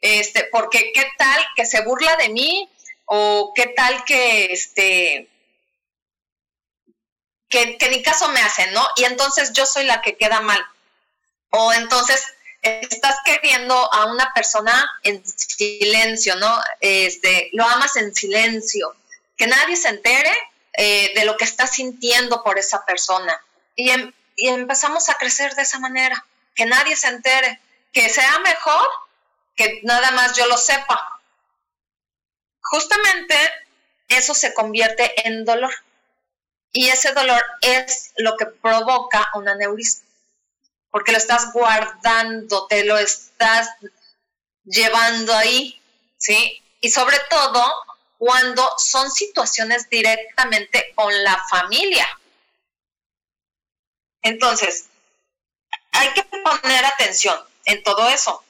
este, 0.00 0.44
porque 0.52 0.92
qué 0.94 1.04
tal 1.18 1.44
que 1.56 1.66
se 1.66 1.82
burla 1.82 2.14
de 2.14 2.28
mí, 2.28 2.70
o 3.06 3.52
qué 3.56 3.66
tal 3.76 4.04
que, 4.04 4.52
este, 4.52 5.28
que, 7.48 7.76
ni 7.90 8.04
caso 8.04 8.28
me 8.28 8.40
hacen, 8.40 8.72
¿no? 8.72 8.86
Y 8.94 9.04
entonces 9.04 9.52
yo 9.52 9.66
soy 9.66 9.84
la 9.84 10.00
que 10.00 10.16
queda 10.16 10.40
mal. 10.40 10.64
O 11.50 11.72
entonces 11.72 12.22
estás 12.62 13.16
queriendo 13.24 13.74
a 13.92 14.06
una 14.06 14.32
persona 14.32 14.88
en 15.02 15.24
silencio, 15.26 16.36
¿no? 16.36 16.56
Este, 16.80 17.50
lo 17.52 17.64
amas 17.64 17.96
en 17.96 18.14
silencio, 18.14 18.94
que 19.36 19.48
nadie 19.48 19.74
se 19.74 19.88
entere 19.88 20.32
eh, 20.76 21.12
de 21.14 21.24
lo 21.24 21.36
que 21.36 21.44
estás 21.44 21.72
sintiendo 21.72 22.42
por 22.42 22.58
esa 22.58 22.84
persona. 22.84 23.40
Y, 23.74 23.90
em, 23.90 24.12
y 24.36 24.48
empezamos 24.48 25.08
a 25.08 25.14
crecer 25.14 25.54
de 25.54 25.62
esa 25.62 25.78
manera, 25.78 26.24
que 26.54 26.66
nadie 26.66 26.96
se 26.96 27.08
entere, 27.08 27.60
que 27.92 28.08
sea 28.08 28.38
mejor 28.40 28.88
que 29.54 29.80
nada 29.84 30.10
más 30.10 30.36
yo 30.36 30.46
lo 30.46 30.56
sepa. 30.56 31.20
Justamente 32.60 33.36
eso 34.08 34.34
se 34.34 34.52
convierte 34.52 35.26
en 35.26 35.44
dolor. 35.44 35.74
Y 36.72 36.88
ese 36.88 37.12
dolor 37.12 37.42
es 37.62 38.12
lo 38.16 38.36
que 38.36 38.46
provoca 38.46 39.30
una 39.34 39.54
neurisma 39.54 40.06
porque 40.96 41.12
lo 41.12 41.18
estás 41.18 41.52
guardando, 41.52 42.66
te 42.68 42.82
lo 42.84 42.96
estás 42.96 43.68
llevando 44.64 45.34
ahí, 45.34 45.78
¿sí? 46.16 46.62
Y 46.80 46.90
sobre 46.90 47.18
todo 47.28 47.62
cuando 48.18 48.68
son 48.78 49.10
situaciones 49.10 49.88
directamente 49.88 50.92
con 50.94 51.12
la 51.22 51.42
familia. 51.48 52.06
Entonces, 54.22 54.88
hay 55.92 56.12
que 56.14 56.22
poner 56.24 56.84
atención 56.84 57.38
en 57.64 57.82
todo 57.82 58.08
eso. 58.08 58.42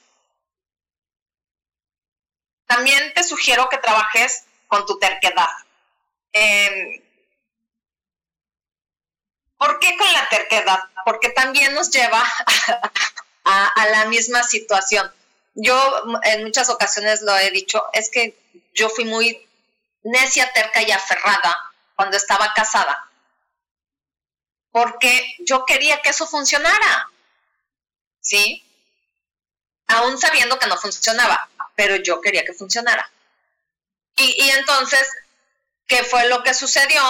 También 2.67 3.13
te 3.15 3.23
sugiero 3.23 3.69
que 3.69 3.79
trabajes 3.79 4.45
con 4.67 4.87
tu 4.87 4.99
terquedad. 4.99 5.49
Eh, 6.33 7.03
¿Por 9.57 9.79
qué 9.79 9.97
con 9.97 10.13
la 10.13 10.29
terquedad? 10.29 10.81
Porque 11.05 11.31
también 11.31 11.75
nos 11.75 11.91
lleva 11.91 12.23
a, 13.45 13.87
la 13.91 14.05
misma 14.07 14.43
situación. 14.43 15.11
Yo 15.55 16.03
en 16.25 16.45
muchas 16.45 16.69
ocasiones 16.69 17.23
lo 17.23 17.37
he 17.39 17.51
dicho, 17.51 17.85
es 17.93 18.11
que 18.11 18.39
yo 18.75 18.91
fui 18.91 19.05
muy 19.05 19.46
necia, 20.07 20.53
terca 20.53 20.83
y 20.83 20.91
aferrada 20.91 21.73
cuando 21.95 22.17
estaba 22.17 22.53
casada, 22.55 23.11
porque 24.71 25.37
yo 25.41 25.65
quería 25.65 26.01
que 26.03 26.11
eso 26.11 26.27
funcionara, 26.27 27.11
¿sí? 28.21 28.63
Aún 29.89 30.19
sabiendo 30.19 30.59
que 30.59 30.67
no 30.67 30.77
funcionaba, 30.77 31.49
pero 31.75 31.97
yo 31.97 32.21
quería 32.21 32.45
que 32.45 32.53
funcionara. 32.53 33.11
Y, 34.17 34.51
entonces, 34.51 35.09
¿qué 35.87 36.03
fue 36.05 36.29
lo 36.29 36.43
que 36.43 36.55
sucedió? 36.55 37.03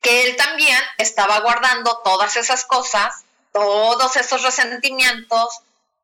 que 0.00 0.28
él 0.28 0.36
también 0.36 0.78
estaba 0.98 1.40
guardando 1.40 2.02
todas 2.04 2.36
esas 2.36 2.66
cosas, 2.66 3.24
todos 3.54 4.16
esos 4.16 4.42
resentimientos 4.42 5.60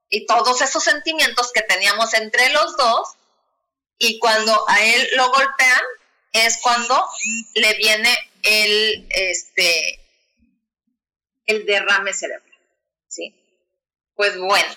y 0.08 0.24
todos 0.24 0.62
esos 0.62 0.82
sentimientos 0.82 1.52
que 1.52 1.60
teníamos 1.60 2.14
entre 2.14 2.48
los 2.48 2.78
dos, 2.78 3.10
y 4.00 4.18
cuando 4.18 4.64
a 4.68 4.82
él 4.82 5.08
lo 5.14 5.30
golpean 5.30 5.82
es 6.32 6.58
cuando 6.62 7.06
le 7.54 7.74
viene 7.74 8.16
el, 8.42 9.06
este, 9.10 10.00
el 11.44 11.66
derrame 11.66 12.12
cerebral, 12.14 12.58
¿sí? 13.08 13.34
Pues 14.16 14.38
bueno, 14.38 14.74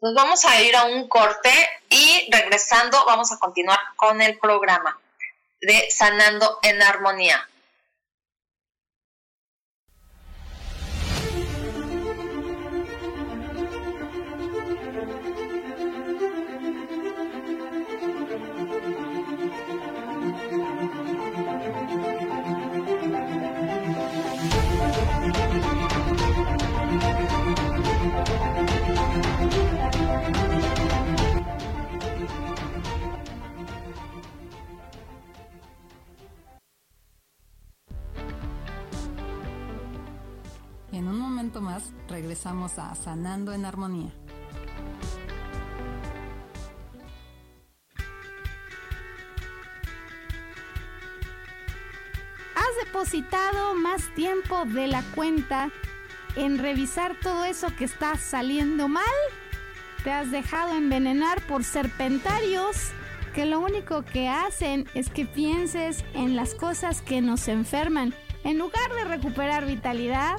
nos 0.00 0.14
vamos 0.14 0.44
a 0.46 0.62
ir 0.62 0.74
a 0.74 0.84
un 0.84 1.08
corte 1.08 1.52
y 1.90 2.28
regresando 2.32 3.04
vamos 3.04 3.30
a 3.32 3.38
continuar 3.38 3.78
con 3.96 4.22
el 4.22 4.38
programa 4.38 4.98
de 5.60 5.90
Sanando 5.90 6.58
en 6.62 6.80
Armonía. 6.80 7.46
Regresamos 42.32 42.72
Sanando 43.04 43.52
en 43.52 43.66
Armonía. 43.66 44.10
¿Has 52.56 52.86
depositado 52.86 53.74
más 53.74 54.14
tiempo 54.14 54.64
de 54.64 54.86
la 54.86 55.02
cuenta 55.14 55.70
en 56.34 56.56
revisar 56.56 57.20
todo 57.20 57.44
eso 57.44 57.66
que 57.76 57.84
está 57.84 58.16
saliendo 58.16 58.88
mal? 58.88 59.04
¿Te 60.02 60.10
has 60.10 60.30
dejado 60.30 60.74
envenenar 60.74 61.42
por 61.42 61.64
serpentarios 61.64 62.92
que 63.34 63.44
lo 63.44 63.60
único 63.60 64.06
que 64.06 64.30
hacen 64.30 64.88
es 64.94 65.10
que 65.10 65.26
pienses 65.26 66.02
en 66.14 66.34
las 66.34 66.54
cosas 66.54 67.02
que 67.02 67.20
nos 67.20 67.46
enferman 67.48 68.14
en 68.42 68.56
lugar 68.56 68.90
de 68.94 69.04
recuperar 69.04 69.66
vitalidad? 69.66 70.38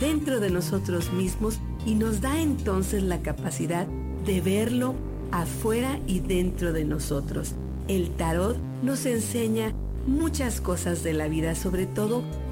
dentro 0.00 0.40
de 0.40 0.50
nosotros 0.50 1.12
mismos 1.12 1.58
y 1.86 1.94
nos 1.94 2.20
da 2.20 2.40
entonces 2.40 3.02
la 3.02 3.22
capacidad 3.22 3.86
de 4.24 4.40
verlo 4.40 4.94
afuera 5.30 5.98
y 6.06 6.20
dentro 6.20 6.72
de 6.72 6.84
nosotros. 6.84 7.52
El 7.88 8.10
tarot 8.10 8.56
nos 8.82 9.06
enseña 9.06 9.72
muchas 10.06 10.60
cosas 10.60 11.02
de 11.02 11.12
la 11.12 11.28
vida, 11.28 11.54
sobre 11.54 11.86
todo 11.86 12.22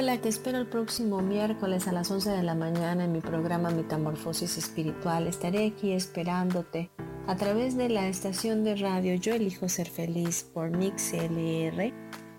Hola, 0.00 0.16
te 0.16 0.28
espero 0.28 0.58
el 0.58 0.68
próximo 0.68 1.22
miércoles 1.22 1.88
a 1.88 1.92
las 1.92 2.08
11 2.08 2.30
de 2.30 2.44
la 2.44 2.54
mañana 2.54 3.02
en 3.02 3.10
mi 3.10 3.20
programa 3.20 3.70
Metamorfosis 3.70 4.56
Espiritual. 4.56 5.26
Estaré 5.26 5.66
aquí 5.66 5.90
esperándote 5.90 6.88
a 7.26 7.34
través 7.34 7.76
de 7.76 7.88
la 7.88 8.06
estación 8.06 8.62
de 8.62 8.76
radio 8.76 9.16
Yo 9.16 9.34
Elijo 9.34 9.68
Ser 9.68 9.88
Feliz 9.90 10.44
por 10.54 10.70
Mix 10.70 11.12
LR 11.14 11.92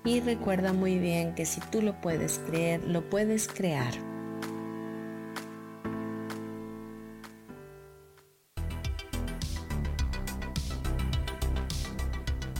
Y 0.06 0.22
recuerda 0.22 0.72
muy 0.72 1.00
bien 1.00 1.36
que 1.36 1.46
si 1.46 1.60
tú 1.60 1.82
lo 1.82 2.00
puedes 2.00 2.40
creer, 2.40 2.82
lo 2.86 3.10
puedes 3.10 3.50
crear. 3.50 3.94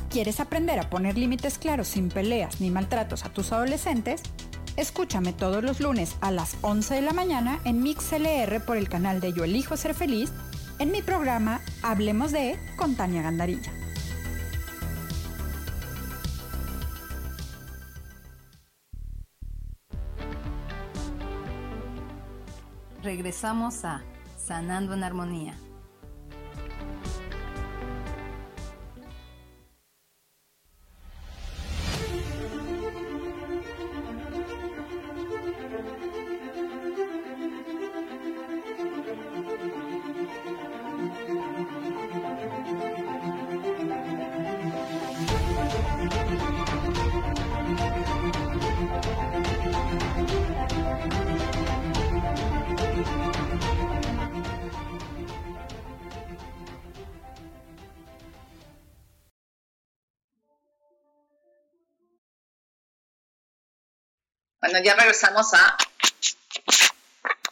¿Quieres 0.10 0.42
aprender 0.42 0.78
a 0.78 0.90
poner 0.90 1.18
límites 1.18 1.58
claros 1.58 1.88
sin 1.88 2.10
peleas 2.10 2.60
ni 2.60 2.70
maltratos 2.70 3.24
a 3.24 3.32
tus 3.32 3.54
adolescentes? 3.54 4.24
Escúchame 4.80 5.34
todos 5.34 5.62
los 5.62 5.82
lunes 5.82 6.16
a 6.22 6.32
las 6.32 6.56
11 6.62 6.96
de 6.96 7.02
la 7.02 7.12
mañana 7.12 7.60
en 7.66 7.84
MixLR 7.84 8.64
por 8.66 8.78
el 8.78 8.88
canal 8.88 9.20
de 9.20 9.34
Yo 9.34 9.44
Elijo 9.44 9.76
Ser 9.76 9.94
Feliz 9.94 10.32
en 10.80 10.94
mi 10.94 11.02
programa 11.02 11.60
Hablemos 11.84 12.32
de 12.32 12.58
con 12.78 12.96
Tania 12.96 13.22
Gandarilla. 13.22 13.74
Regresamos 23.04 23.84
a 23.84 24.02
Sanando 24.38 24.94
en 24.94 25.04
Armonía. 25.04 25.58
Bueno, 64.80 64.96
ya 64.96 64.96
regresamos 64.96 65.54
a 65.54 65.78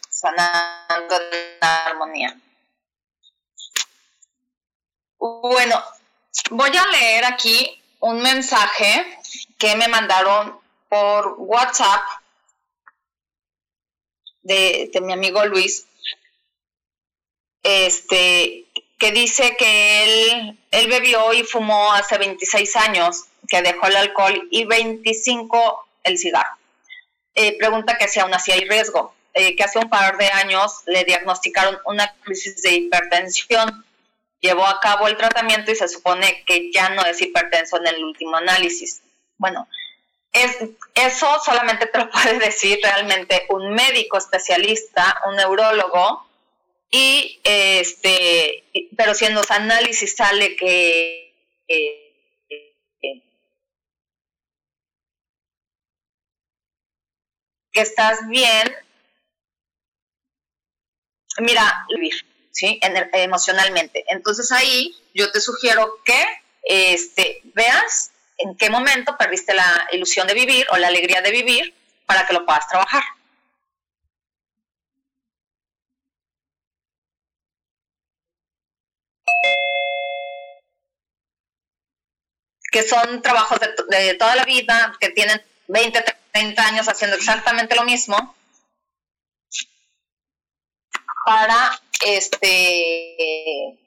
sanando 0.10 1.16
en 1.20 1.58
armonía. 1.60 2.40
Bueno, 5.20 5.84
voy 6.52 6.72
a 6.78 6.88
leer 6.88 7.26
aquí 7.26 7.84
un 8.00 8.22
mensaje 8.22 9.20
que 9.58 9.76
me 9.76 9.90
mandaron 9.90 10.58
por 10.88 11.36
WhatsApp 11.38 12.02
de, 14.44 14.90
de 14.94 15.02
mi 15.02 15.12
amigo 15.12 15.44
Luis, 15.48 15.86
este, 17.62 18.68
que 18.98 19.12
dice 19.12 19.58
que 19.58 20.04
él, 20.04 20.60
él 20.72 20.88
bebió 20.88 21.34
y 21.34 21.44
fumó 21.44 21.92
hace 21.92 22.18
26 22.18 22.76
años, 22.78 23.26
que 23.50 23.62
dejó 23.62 23.88
el 23.88 23.98
alcohol 23.98 24.48
y 24.50 24.64
25 24.64 25.88
el 26.04 26.18
cigarro. 26.18 26.58
Eh, 27.40 27.56
pregunta 27.56 28.00
que 28.00 28.08
si 28.08 28.20
aún 28.20 28.34
así 28.34 28.52
hay 28.52 28.68
riesgo, 28.68 29.14
eh, 29.36 29.56
que 29.56 29.64
hace 29.64 29.78
un 29.78 29.92
par 29.92 30.18
de 30.18 30.26
años 30.26 30.82
le 30.88 31.04
diagnosticaron 31.04 31.78
una 31.86 32.12
crisis 32.24 32.64
de 32.64 32.72
hipertensión. 32.72 33.86
Llevó 34.42 34.66
a 34.66 34.80
cabo 34.80 35.08
el 35.08 35.18
tratamiento 35.18 35.72
y 35.72 35.76
se 35.76 35.88
supone 35.88 36.44
que 36.48 36.72
ya 36.72 36.90
no 36.90 37.06
es 37.06 37.22
hipertenso 37.22 37.78
en 37.78 37.86
el 37.86 38.04
último 38.04 38.38
análisis. 38.38 39.02
Bueno, 39.38 39.68
es, 40.34 40.58
eso 40.96 41.40
solamente 41.46 41.86
te 41.86 42.00
lo 42.00 42.10
puede 42.12 42.40
decir 42.40 42.80
realmente 42.82 43.46
un 43.50 43.72
médico 43.72 44.18
especialista, 44.18 45.22
un 45.28 45.36
neurólogo, 45.36 46.28
y 46.90 47.40
este, 47.44 48.64
pero 48.98 49.14
si 49.14 49.26
en 49.26 49.36
los 49.36 49.52
análisis 49.52 50.16
sale 50.16 50.56
que 50.56 51.36
eh, 51.68 52.07
que 57.78 57.84
estás 57.84 58.28
bien, 58.28 58.76
mira, 61.38 61.86
vivir, 61.90 62.26
¿sí? 62.50 62.80
emocionalmente. 63.14 64.04
Entonces 64.08 64.52
ahí 64.52 64.98
yo 65.14 65.32
te 65.32 65.40
sugiero 65.40 66.00
que 66.04 66.20
este, 66.64 67.44
veas 67.54 68.10
en 68.40 68.58
qué 68.58 68.72
momento 68.72 69.16
perdiste 69.16 69.54
la 69.54 69.88
ilusión 69.92 70.26
de 70.26 70.34
vivir 70.34 70.66
o 70.72 70.78
la 70.78 70.88
alegría 70.88 71.22
de 71.22 71.30
vivir 71.30 71.76
para 72.08 72.26
que 72.26 72.34
lo 72.34 72.48
puedas 72.48 72.68
trabajar. 72.68 73.04
que 82.72 82.84
son 82.84 83.22
trabajos 83.22 83.60
de, 83.60 84.14
toda 84.16 84.36
la 84.36 84.46
vida, 84.46 84.96
que 85.00 85.10
tienen 85.10 85.42
20, 85.68 86.02
30 86.02 86.27
años 86.58 86.88
haciendo 86.88 87.16
exactamente 87.18 87.76
lo 87.76 87.84
mismo 87.84 88.36
para 91.26 91.80
este 92.06 93.78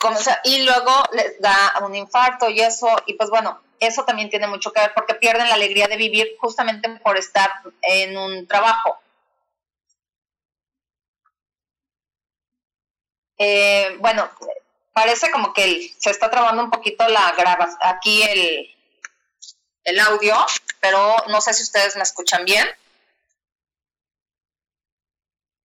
como, 0.00 0.18
y 0.44 0.62
luego 0.62 0.92
les 1.12 1.40
da 1.40 1.74
un 1.82 1.94
infarto 1.94 2.48
y 2.50 2.60
eso 2.60 2.88
y 3.06 3.14
pues 3.14 3.30
bueno 3.30 3.60
eso 3.80 4.04
también 4.04 4.30
tiene 4.30 4.46
mucho 4.46 4.72
que 4.72 4.80
ver 4.80 4.92
porque 4.94 5.14
pierden 5.14 5.48
la 5.48 5.54
alegría 5.54 5.88
de 5.88 5.96
vivir 5.96 6.36
justamente 6.38 6.88
por 7.02 7.18
estar 7.18 7.50
en 7.82 8.16
un 8.16 8.46
trabajo. 8.46 8.98
Eh, 13.36 13.96
bueno 13.98 14.30
parece 14.92 15.30
como 15.30 15.52
que 15.52 15.92
se 15.98 16.10
está 16.10 16.30
trabando 16.30 16.62
un 16.62 16.70
poquito 16.70 17.06
la 17.08 17.32
graba 17.32 17.68
aquí 17.80 18.22
el 18.22 18.73
el 19.84 20.00
audio, 20.00 20.34
pero 20.80 21.16
no 21.28 21.40
sé 21.40 21.54
si 21.54 21.62
ustedes 21.62 21.96
me 21.96 22.02
escuchan 22.02 22.44
bien. 22.44 22.68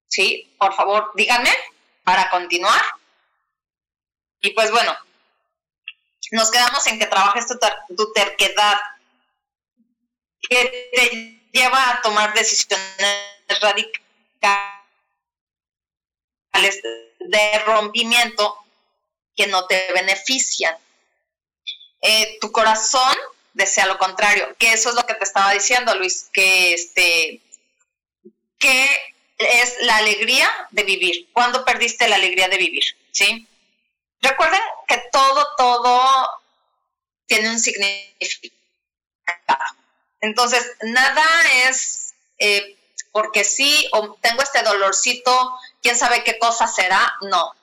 Sí, 0.08 0.56
por 0.60 0.74
favor, 0.74 1.12
díganme 1.16 1.52
para 2.04 2.30
continuar. 2.30 2.82
Y 4.42 4.52
pues 4.52 4.72
bueno, 4.72 4.96
nos 6.32 6.52
quedamos 6.52 6.86
en 6.88 7.00
que 7.00 7.06
trabajes 7.06 7.48
tu, 7.48 7.58
tu 7.96 8.12
terquedad, 8.14 8.80
que 10.42 10.90
te 10.94 11.40
lleva 11.52 11.92
a 11.92 12.02
tomar 12.02 12.34
decisiones 12.34 12.80
radicales 13.62 14.02
de 17.20 17.60
rompimiento 17.66 18.58
que 19.36 19.48
no 19.48 19.66
te 19.68 19.92
benefician. 19.94 20.76
Eh, 22.02 22.38
tu 22.40 22.52
corazón 22.52 23.16
desea 23.54 23.86
lo 23.86 23.98
contrario, 23.98 24.56
que 24.58 24.74
eso 24.74 24.90
es 24.90 24.96
lo 24.96 25.06
que 25.06 25.16
te 25.16 25.24
estaba 25.24 25.52
diciendo, 25.52 25.96
Luis, 25.96 26.30
que 26.32 26.74
este 26.74 27.42
que 28.58 29.14
es 29.38 29.76
la 29.82 29.98
alegría 29.98 30.50
de 30.72 30.84
vivir. 30.84 31.30
¿Cuándo 31.32 31.64
perdiste 31.64 32.08
la 32.10 32.18
alegría 32.18 32.50
de 32.50 32.58
vivir? 32.58 32.84
¿Sí? 33.12 33.48
Recuerden 34.22 34.60
que 34.88 35.02
todo, 35.12 35.48
todo 35.58 36.30
tiene 37.26 37.50
un 37.50 37.60
significado. 37.60 38.50
Entonces, 40.20 40.76
nada 40.82 41.24
es 41.68 42.14
eh, 42.38 42.78
porque 43.12 43.44
sí, 43.44 43.88
o 43.94 44.14
tengo 44.16 44.42
este 44.42 44.62
dolorcito, 44.64 45.58
quién 45.82 45.98
sabe 45.98 46.24
qué 46.24 46.38
cosa 46.38 46.68
será, 46.68 47.16
no. 47.22 47.54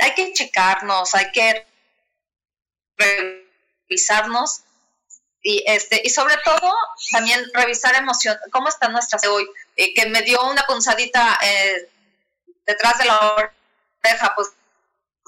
Hay 0.00 0.14
que 0.14 0.32
checarnos, 0.32 1.14
hay 1.14 1.30
que 1.32 1.66
revisarnos 2.96 4.62
y 5.42 5.64
este 5.66 6.00
y 6.04 6.10
sobre 6.10 6.36
todo 6.44 6.72
también 7.10 7.44
revisar 7.52 7.94
emoción 7.96 8.36
cómo 8.52 8.68
está 8.68 8.88
nuestra 8.88 9.18
hoy 9.28 9.48
eh, 9.76 9.92
que 9.92 10.06
me 10.06 10.22
dio 10.22 10.40
una 10.48 10.62
punzadita 10.62 11.38
eh, 11.42 11.88
detrás 12.64 12.98
de 12.98 13.06
la 13.06 13.34
oreja 13.34 14.32
pues 14.36 14.52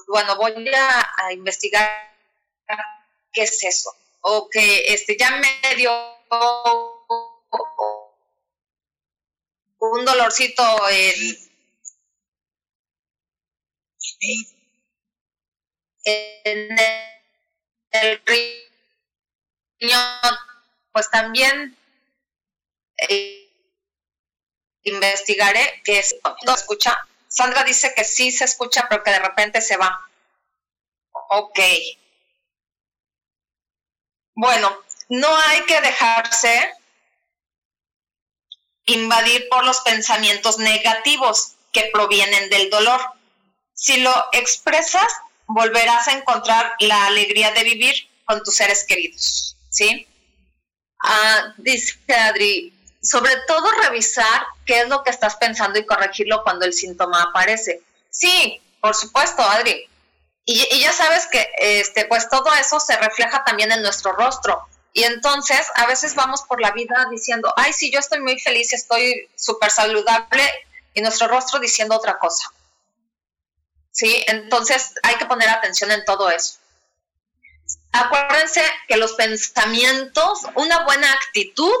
bueno 0.07 0.35
voy 0.37 0.71
a, 0.73 1.33
investigar 1.33 2.15
qué 3.35 3.43
es 3.43 3.63
eso. 3.63 3.91
O 4.21 4.49
que 4.49 4.85
este 4.93 5.15
ya 5.17 5.31
me 5.31 5.75
dio 5.75 5.91
un 9.79 10.05
dolorcito 10.05 10.63
en, 10.89 11.37
en 16.05 16.79
el 16.79 17.14
riñón, 19.79 20.37
pues 20.91 21.09
también 21.09 21.77
eh, 22.97 23.49
investigaré 24.83 25.81
que 25.83 25.99
es, 25.99 26.15
no 26.45 26.55
escucha. 26.55 26.97
Sandra 27.27 27.63
dice 27.63 27.93
que 27.95 28.05
sí 28.05 28.31
se 28.31 28.45
escucha, 28.45 28.87
pero 28.89 29.03
que 29.03 29.11
de 29.11 29.19
repente 29.19 29.61
se 29.61 29.77
va. 29.77 29.99
Ok. 31.11 31.59
Bueno, 34.35 34.83
no 35.09 35.35
hay 35.35 35.65
que 35.65 35.81
dejarse 35.81 36.73
invadir 38.85 39.47
por 39.49 39.65
los 39.65 39.79
pensamientos 39.81 40.57
negativos 40.59 41.55
que 41.71 41.89
provienen 41.91 42.49
del 42.49 42.69
dolor. 42.69 43.01
Si 43.73 43.97
lo 43.97 44.13
expresas, 44.31 45.11
volverás 45.47 46.07
a 46.07 46.13
encontrar 46.13 46.73
la 46.79 47.07
alegría 47.07 47.51
de 47.51 47.63
vivir 47.63 47.95
con 48.25 48.43
tus 48.43 48.55
seres 48.55 48.85
queridos, 48.85 49.57
¿sí? 49.69 50.07
Ah, 51.03 51.53
dice 51.57 51.97
Adri, 52.13 52.73
sobre 53.01 53.35
todo 53.47 53.69
revisar 53.83 54.45
qué 54.65 54.81
es 54.81 54.89
lo 54.89 55.03
que 55.03 55.11
estás 55.11 55.35
pensando 55.35 55.77
y 55.77 55.85
corregirlo 55.85 56.43
cuando 56.43 56.65
el 56.65 56.73
síntoma 56.73 57.21
aparece. 57.21 57.81
Sí, 58.09 58.61
por 58.81 58.95
supuesto, 58.95 59.43
Adri. 59.43 59.87
Y, 60.45 60.79
ya 60.79 60.91
sabes 60.91 61.27
que 61.27 61.47
este, 61.57 62.05
pues 62.05 62.29
todo 62.29 62.53
eso 62.55 62.79
se 62.79 62.95
refleja 62.97 63.43
también 63.43 63.71
en 63.71 63.81
nuestro 63.81 64.13
rostro. 64.13 64.67
Y 64.93 65.03
entonces 65.03 65.67
a 65.75 65.85
veces 65.87 66.15
vamos 66.15 66.43
por 66.43 66.61
la 66.61 66.71
vida 66.71 67.07
diciendo, 67.11 67.53
ay, 67.57 67.73
sí, 67.73 67.91
yo 67.91 67.99
estoy 67.99 68.21
muy 68.21 68.39
feliz, 68.39 68.71
estoy 68.71 69.27
súper 69.35 69.69
saludable, 69.69 70.43
y 70.95 71.01
nuestro 71.01 71.27
rostro 71.27 71.59
diciendo 71.59 71.95
otra 71.95 72.17
cosa. 72.17 72.49
¿Sí? 73.95 74.25
Entonces 74.27 74.93
hay 75.03 75.15
que 75.15 75.25
poner 75.25 75.47
atención 75.47 75.89
en 75.89 76.03
todo 76.03 76.29
eso. 76.29 76.57
Acuérdense 77.93 78.61
que 78.89 78.97
los 78.97 79.13
pensamientos, 79.13 80.41
una 80.55 80.83
buena 80.83 81.13
actitud, 81.13 81.71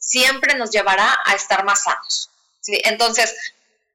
siempre 0.00 0.56
nos 0.56 0.70
llevará 0.70 1.16
a 1.24 1.34
estar 1.36 1.64
más 1.64 1.84
sanos. 1.84 2.28
¿sí? 2.60 2.80
Entonces, 2.84 3.32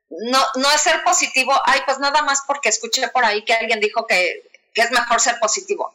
no, 0.09 0.41
no 0.55 0.71
es 0.71 0.79
ser 0.79 1.03
positivo, 1.03 1.53
ay, 1.65 1.81
pues 1.85 1.99
nada 1.99 2.21
más 2.21 2.43
porque 2.47 2.69
escuché 2.69 3.05
por 3.09 3.25
ahí 3.25 3.43
que 3.43 3.53
alguien 3.53 3.81
dijo 3.81 4.07
que, 4.07 4.49
es 4.73 4.91
mejor 4.91 5.19
ser 5.19 5.37
positivo. 5.41 5.93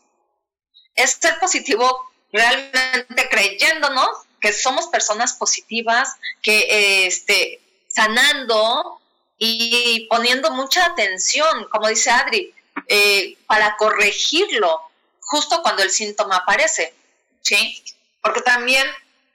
Es 0.95 1.12
ser 1.12 1.39
positivo 1.39 2.11
realmente 2.31 3.31
creyéndonos 3.31 4.11
que 4.39 4.53
somos 4.53 4.89
personas 4.89 5.33
positivas, 5.33 6.17
que 6.43 7.07
este, 7.07 7.62
sanando 7.89 9.01
y 9.39 10.07
poniendo 10.09 10.51
mucha 10.51 10.87
atención, 10.87 11.66
como 11.70 11.89
dice 11.89 12.11
Adri, 12.11 12.55
eh, 12.89 13.37
para 13.47 13.76
corregirlo 13.76 14.80
justo 15.20 15.62
cuando 15.62 15.82
el 15.82 15.91
síntoma 15.91 16.37
aparece, 16.37 16.95
¿sí? 17.43 17.82
Porque 18.20 18.43
también 18.43 18.87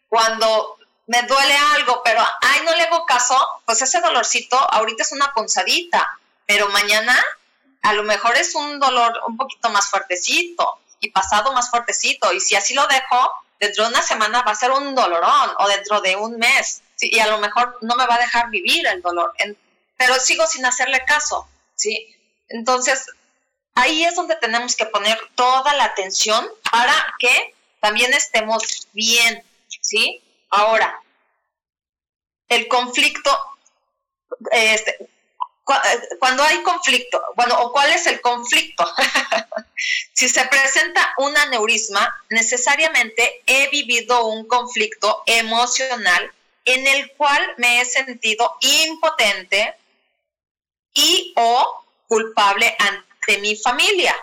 cuando 0.07 0.77
me 1.07 1.23
duele 1.23 1.55
algo, 1.75 2.01
pero 2.03 2.21
ay, 2.41 2.61
no 2.65 2.75
le 2.75 2.83
hago 2.83 3.05
caso, 3.05 3.35
pues 3.65 3.81
ese 3.81 3.99
dolorcito 3.99 4.57
ahorita 4.57 5.03
es 5.03 5.11
una 5.11 5.33
punzadita, 5.33 6.07
pero 6.45 6.69
mañana 6.69 7.17
a 7.81 7.93
lo 7.93 8.03
mejor 8.03 8.37
es 8.37 8.55
un 8.55 8.79
dolor 8.79 9.19
un 9.27 9.37
poquito 9.37 9.69
más 9.69 9.89
fuertecito 9.89 10.79
y 10.99 11.11
pasado 11.11 11.53
más 11.53 11.69
fuertecito. 11.69 12.31
Y 12.33 12.39
si 12.39 12.55
así 12.55 12.73
lo 12.73 12.85
dejo, 12.87 13.31
dentro 13.59 13.85
de 13.85 13.91
una 13.91 14.01
semana 14.01 14.43
va 14.43 14.51
a 14.51 14.55
ser 14.55 14.71
un 14.71 14.93
dolorón 14.95 15.51
o 15.57 15.67
dentro 15.67 16.01
de 16.01 16.15
un 16.15 16.37
mes. 16.37 16.81
y 17.01 17.19
a 17.19 17.27
lo 17.27 17.39
mejor 17.39 17.77
no 17.81 17.95
me 17.95 18.05
va 18.05 18.15
a 18.15 18.19
dejar 18.19 18.49
vivir 18.49 18.85
el 18.85 19.01
dolor, 19.01 19.33
pero 19.99 20.17
sigo 20.17 20.47
sin 20.47 20.65
hacerle 20.65 21.03
caso. 21.05 21.45
¿sí? 21.75 22.15
Entonces, 22.47 23.05
ahí 23.75 24.05
es 24.05 24.15
donde 24.15 24.37
tenemos 24.37 24.77
que 24.77 24.85
poner 24.85 25.19
toda 25.35 25.73
la 25.75 25.83
atención 25.83 26.49
para 26.71 27.13
que 27.19 27.53
también 27.81 28.13
estemos 28.13 28.87
bien. 28.93 29.43
¿sí? 29.81 30.23
Ahora, 30.49 31.01
el 32.47 32.69
conflicto, 32.69 33.37
este, 34.51 34.91
eh, 35.01 35.07
cuando 36.17 36.43
hay 36.43 36.63
conflicto, 36.63 37.21
bueno, 37.35 37.59
o 37.59 37.73
cuál 37.73 37.91
es 37.91 38.07
el 38.07 38.21
conflicto. 38.21 38.89
si 40.13 40.29
se 40.29 40.45
presenta 40.45 41.13
un 41.17 41.37
aneurisma, 41.37 42.23
necesariamente 42.29 43.43
he 43.45 43.67
vivido 43.67 44.27
un 44.27 44.47
conflicto 44.47 45.23
emocional 45.25 46.31
en 46.63 46.87
el 46.87 47.11
cual 47.13 47.41
me 47.57 47.81
he 47.81 47.85
sentido 47.85 48.55
impotente 48.61 49.75
y 50.99 51.33
o 51.35 51.83
culpable 52.07 52.75
ante 52.79 53.37
mi 53.39 53.55
familia. 53.55 54.15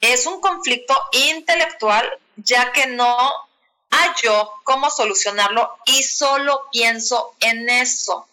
Es 0.00 0.26
un 0.26 0.40
conflicto 0.40 0.94
intelectual 1.12 2.08
ya 2.36 2.72
que 2.72 2.86
no 2.86 3.16
hallo 3.90 4.52
cómo 4.64 4.90
solucionarlo 4.90 5.76
y 5.86 6.02
solo 6.02 6.68
pienso 6.72 7.34
en 7.40 7.68
eso. 7.68 8.26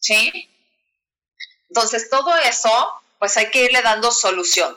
¿Sí? 0.00 0.48
Entonces, 1.68 2.10
todo 2.10 2.36
eso, 2.38 2.92
pues 3.18 3.36
hay 3.36 3.50
que 3.50 3.64
irle 3.64 3.82
dando 3.82 4.10
solución. 4.10 4.76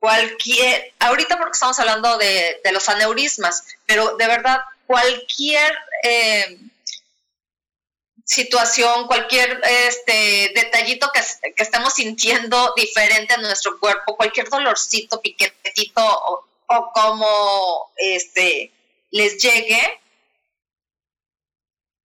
Cualquier, 0.00 0.92
ahorita 0.98 1.38
porque 1.38 1.52
estamos 1.52 1.78
hablando 1.78 2.18
de, 2.18 2.60
los 2.72 2.88
aneurismas, 2.88 3.64
pero 3.86 4.16
de 4.16 4.26
verdad, 4.26 4.60
cualquier 4.86 5.72
eh, 6.02 6.58
situación, 8.24 9.06
cualquier 9.06 9.60
este, 9.64 10.52
detallito 10.54 11.10
que, 11.12 11.20
que, 11.54 11.62
estemos 11.62 11.94
sintiendo 11.94 12.72
diferente 12.76 13.34
en 13.34 13.42
nuestro 13.42 13.78
cuerpo, 13.78 14.16
cualquier 14.16 14.48
dolorcito, 14.48 15.20
piquetito 15.20 16.02
o, 16.02 16.44
o 16.66 16.92
como 16.92 17.92
este, 17.96 18.72
les 19.10 19.38
llegue, 19.38 20.00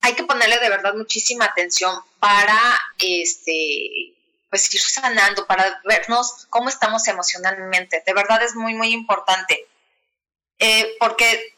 hay 0.01 0.13
que 0.13 0.23
ponerle 0.23 0.59
de 0.59 0.69
verdad 0.69 0.93
muchísima 0.93 1.45
atención 1.45 1.93
para 2.19 2.59
este 2.99 4.13
pues 4.49 4.73
ir 4.73 4.81
sanando, 4.81 5.45
para 5.45 5.81
vernos 5.83 6.47
cómo 6.49 6.69
estamos 6.69 7.07
emocionalmente. 7.07 8.01
De 8.05 8.13
verdad 8.13 8.41
es 8.43 8.55
muy, 8.55 8.73
muy 8.73 8.93
importante. 8.93 9.67
Eh, 10.59 10.95
porque 10.99 11.53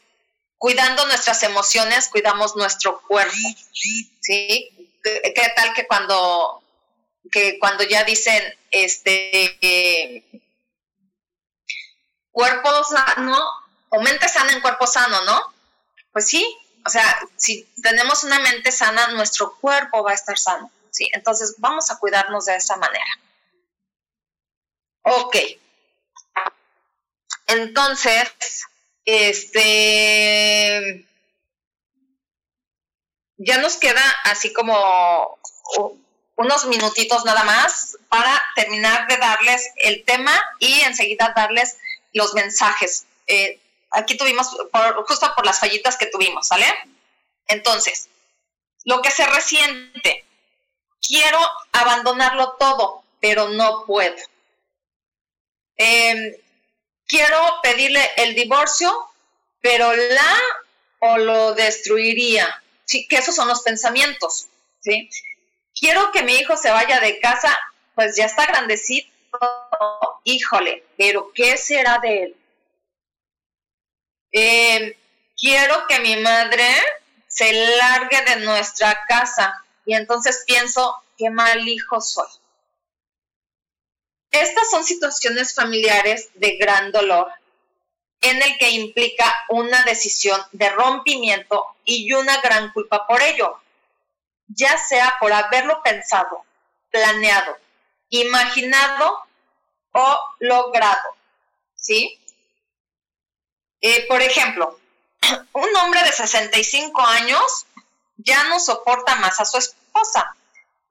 cuidando 0.60 1.08
nuestras 1.08 1.42
emociones, 1.42 2.10
cuidamos 2.10 2.56
nuestro 2.56 3.02
cuerpo. 3.02 3.34
¿Sí? 4.20 4.70
¿Qué 5.02 5.54
tal 5.56 5.74
que 5.74 5.88
cuando, 5.88 6.62
que 7.32 7.58
cuando 7.58 7.84
ya 7.84 8.04
dicen, 8.04 8.44
este, 8.70 10.24
cuerpo 12.32 12.84
sano 12.84 13.44
o 13.90 14.02
mente 14.02 14.30
sana 14.30 14.54
en 14.54 14.62
cuerpo 14.62 14.86
sano, 14.86 15.24
¿no? 15.24 15.42
Pues 16.12 16.28
sí, 16.28 16.46
o 16.86 16.90
sea, 16.90 17.20
si 17.38 17.64
tenemos 17.82 18.24
una 18.24 18.40
mente 18.40 18.72
sana, 18.72 19.08
nuestro 19.08 19.56
cuerpo 19.58 20.04
va 20.04 20.12
a 20.12 20.16
estar 20.16 20.38
sano. 20.38 20.72
¿sí? 20.92 21.10
Entonces 21.14 21.56
vamos 21.58 21.90
a 21.90 21.98
cuidarnos 21.98 22.46
de 22.46 22.56
esa 22.56 22.76
manera. 22.78 23.20
Ok. 25.04 25.36
Entonces, 27.48 28.30
este, 29.12 31.06
ya 33.38 33.58
nos 33.58 33.78
queda 33.78 34.04
así 34.26 34.54
como 34.54 35.40
unos 36.36 36.66
minutitos 36.66 37.26
nada 37.26 37.44
más 37.44 37.98
para 38.08 38.42
terminar 38.56 39.08
de 39.08 39.18
darles 39.18 39.70
el 39.78 40.06
tema 40.06 40.32
y 40.60 40.82
enseguida 40.82 41.34
darles 41.36 41.78
los 42.14 42.34
mensajes. 42.34 43.06
Eh, 43.28 43.60
aquí 43.92 44.16
tuvimos, 44.16 44.56
justo 45.08 45.34
por 45.36 45.46
las 45.46 45.60
fallitas 45.60 45.98
que 45.98 46.06
tuvimos, 46.06 46.48
¿sale? 46.48 46.66
Entonces, 47.48 48.10
lo 48.86 49.02
que 49.02 49.12
se 49.12 49.26
resiente, 49.26 50.24
quiero 51.06 51.40
abandonarlo 51.72 52.56
todo, 52.60 53.04
pero 53.20 53.50
no 53.50 53.86
puedo. 53.86 54.16
Em, 55.78 56.36
quiero 57.10 57.60
pedirle 57.62 58.08
el 58.18 58.36
divorcio, 58.36 59.10
pero 59.60 59.94
la 59.94 60.40
o 61.00 61.18
lo 61.18 61.54
destruiría. 61.54 62.64
Sí, 62.86 63.08
que 63.08 63.18
esos 63.18 63.36
son 63.36 63.48
los 63.48 63.62
pensamientos. 63.64 64.48
¿sí? 64.80 65.10
Quiero 65.78 66.12
que 66.12 66.24
mi 66.24 66.36
hijo 66.36 66.56
se 66.56 66.70
vaya 66.70 67.00
de 67.00 67.20
casa, 67.20 67.58
pues 67.96 68.16
ya 68.16 68.26
está 68.26 68.46
grandecito, 68.46 69.10
híjole, 70.24 70.84
pero 70.98 71.32
¿qué 71.34 71.58
será 71.58 72.00
de 72.00 72.24
él? 72.24 72.36
Em, 74.32 74.94
quiero 75.40 75.88
que 75.88 76.00
mi 76.00 76.16
madre 76.18 76.68
se 77.28 77.52
largue 77.78 78.22
de 78.22 78.36
nuestra 78.38 79.06
casa, 79.08 79.64
y 79.86 79.96
entonces 79.96 80.44
pienso, 80.46 80.96
qué 81.18 81.30
mal 81.30 81.68
hijo 81.68 82.00
soy. 82.02 82.28
Estas 84.32 84.70
son 84.70 84.84
situaciones 84.84 85.56
familiares 85.56 86.30
de 86.36 86.58
gran 86.58 86.92
dolor 86.92 87.32
en 88.22 88.42
el 88.42 88.58
que 88.58 88.70
implica 88.72 89.34
una 89.50 89.84
decisión 89.84 90.40
de 90.52 90.70
rompimiento 90.70 91.66
y 91.86 92.12
una 92.14 92.40
gran 92.42 92.72
culpa 92.74 93.08
por 93.08 93.22
ello, 93.22 93.60
ya 94.48 94.78
sea 94.78 95.16
por 95.20 95.32
haberlo 95.32 95.82
pensado, 95.84 96.44
planeado, 96.92 97.58
imaginado 98.10 99.24
o 99.94 100.20
logrado. 100.40 101.16
¿Sí? 101.76 102.20
Eh, 103.82 104.06
por 104.08 104.22
ejemplo, 104.22 104.80
un 105.54 105.76
hombre 105.78 106.04
de 106.04 106.12
65 106.12 107.02
años 107.02 107.66
ya 108.18 108.44
no 108.46 108.60
soporta 108.60 109.16
más 109.16 109.40
a 109.40 109.46
su 109.46 109.58
esposa. 109.58 110.36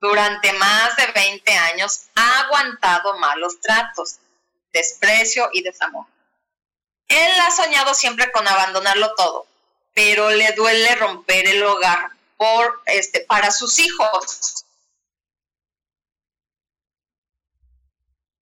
Durante 0.00 0.52
más 0.52 0.96
de 0.96 1.06
20 1.06 1.52
años 1.52 2.02
ha 2.14 2.40
aguantado 2.40 3.18
malos 3.18 3.60
tratos, 3.60 4.18
desprecio 4.72 5.48
y 5.52 5.62
desamor. 5.62 6.06
Él 7.08 7.32
ha 7.40 7.50
soñado 7.50 7.94
siempre 7.94 8.30
con 8.30 8.46
abandonarlo 8.46 9.14
todo, 9.16 9.46
pero 9.94 10.30
le 10.30 10.52
duele 10.52 10.94
romper 10.96 11.48
el 11.48 11.62
hogar 11.64 12.10
por 12.36 12.82
este 12.86 13.20
para 13.20 13.50
sus 13.50 13.78
hijos. 13.78 14.64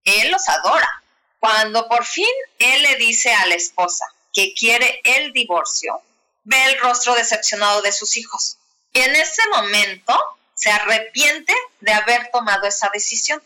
Él 0.04 0.30
los 0.30 0.48
adora. 0.48 1.02
Cuando 1.40 1.88
por 1.88 2.04
fin 2.04 2.28
él 2.58 2.82
le 2.82 2.96
dice 2.96 3.32
a 3.32 3.46
la 3.46 3.54
esposa 3.54 4.04
que 4.32 4.52
quiere 4.52 5.00
el 5.04 5.32
divorcio, 5.32 6.02
ve 6.44 6.62
el 6.66 6.80
rostro 6.80 7.14
decepcionado 7.14 7.82
de 7.82 7.92
sus 7.92 8.16
hijos. 8.16 8.58
Y 8.92 9.00
en 9.00 9.14
ese 9.16 9.42
momento 9.48 10.35
se 10.56 10.70
arrepiente 10.70 11.54
de 11.80 11.92
haber 11.92 12.30
tomado 12.32 12.66
esa 12.66 12.90
decisión. 12.92 13.42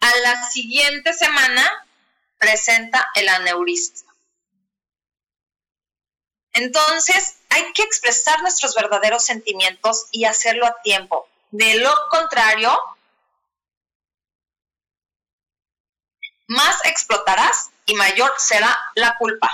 A 0.00 0.16
la 0.16 0.50
siguiente 0.50 1.12
semana 1.12 1.86
presenta 2.38 3.06
el 3.14 3.28
aneurisma. 3.28 4.12
Entonces, 6.52 7.36
hay 7.50 7.72
que 7.74 7.82
expresar 7.82 8.40
nuestros 8.40 8.74
verdaderos 8.74 9.24
sentimientos 9.24 10.06
y 10.10 10.24
hacerlo 10.24 10.66
a 10.66 10.80
tiempo. 10.82 11.28
De 11.50 11.74
lo 11.74 11.94
contrario, 12.08 12.76
más 16.46 16.84
explotarás 16.86 17.70
y 17.84 17.94
mayor 17.94 18.32
será 18.38 18.76
la 18.94 19.16
culpa. 19.18 19.52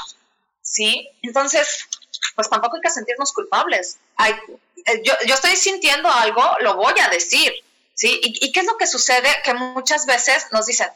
¿Sí? 0.63 1.11
Entonces, 1.23 1.89
pues 2.37 2.49
tampoco 2.49 2.77
hay 2.77 2.83
que 2.83 2.91
sentirnos 2.91 3.33
culpables. 3.33 3.99
Eh, 4.25 5.03
yo, 5.03 5.35
estoy 5.35 5.57
sintiendo 5.57 6.09
algo, 6.09 6.43
lo 6.61 6.77
voy 6.77 6.95
a 7.01 7.09
decir. 7.09 7.53
¿Sí? 7.95 8.21
¿Y, 8.23 8.47
¿Y 8.47 8.53
qué 8.53 8.61
es 8.61 8.67
lo 8.67 8.77
que 8.77 8.87
sucede? 8.87 9.29
Que 9.43 9.55
muchas 9.55 10.05
veces 10.05 10.47
nos 10.53 10.67
dicen, 10.67 10.89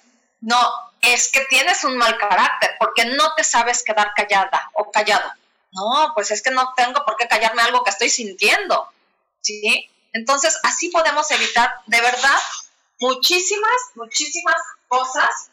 no, 0.43 0.61
es 1.01 1.33
que 1.33 1.41
tienes 1.47 1.83
un 1.85 1.97
mal 1.97 2.19
carácter 2.19 2.77
porque 2.79 3.07
no 3.07 3.35
te 3.35 3.43
sabes 3.43 3.83
quedar 3.83 4.13
callada 4.15 4.71
o 4.75 4.91
callado. 4.91 5.29
No, 5.73 6.13
pues 6.15 6.31
es 6.31 6.43
que 6.43 6.51
no 6.51 6.75
tengo 6.77 7.03
por 7.07 7.17
qué 7.17 7.27
callarme 7.27 7.63
algo 7.63 7.83
que 7.83 7.91
estoy 7.91 8.11
sintiendo. 8.11 8.87
¿Sí? 9.41 9.91
Entonces, 10.13 10.59
así 10.63 10.91
podemos 10.91 11.31
evitar 11.31 11.73
de 11.87 12.01
verdad 12.01 12.39
muchísimas, 12.99 13.77
muchísimas 13.95 14.57
cosas 14.89 15.51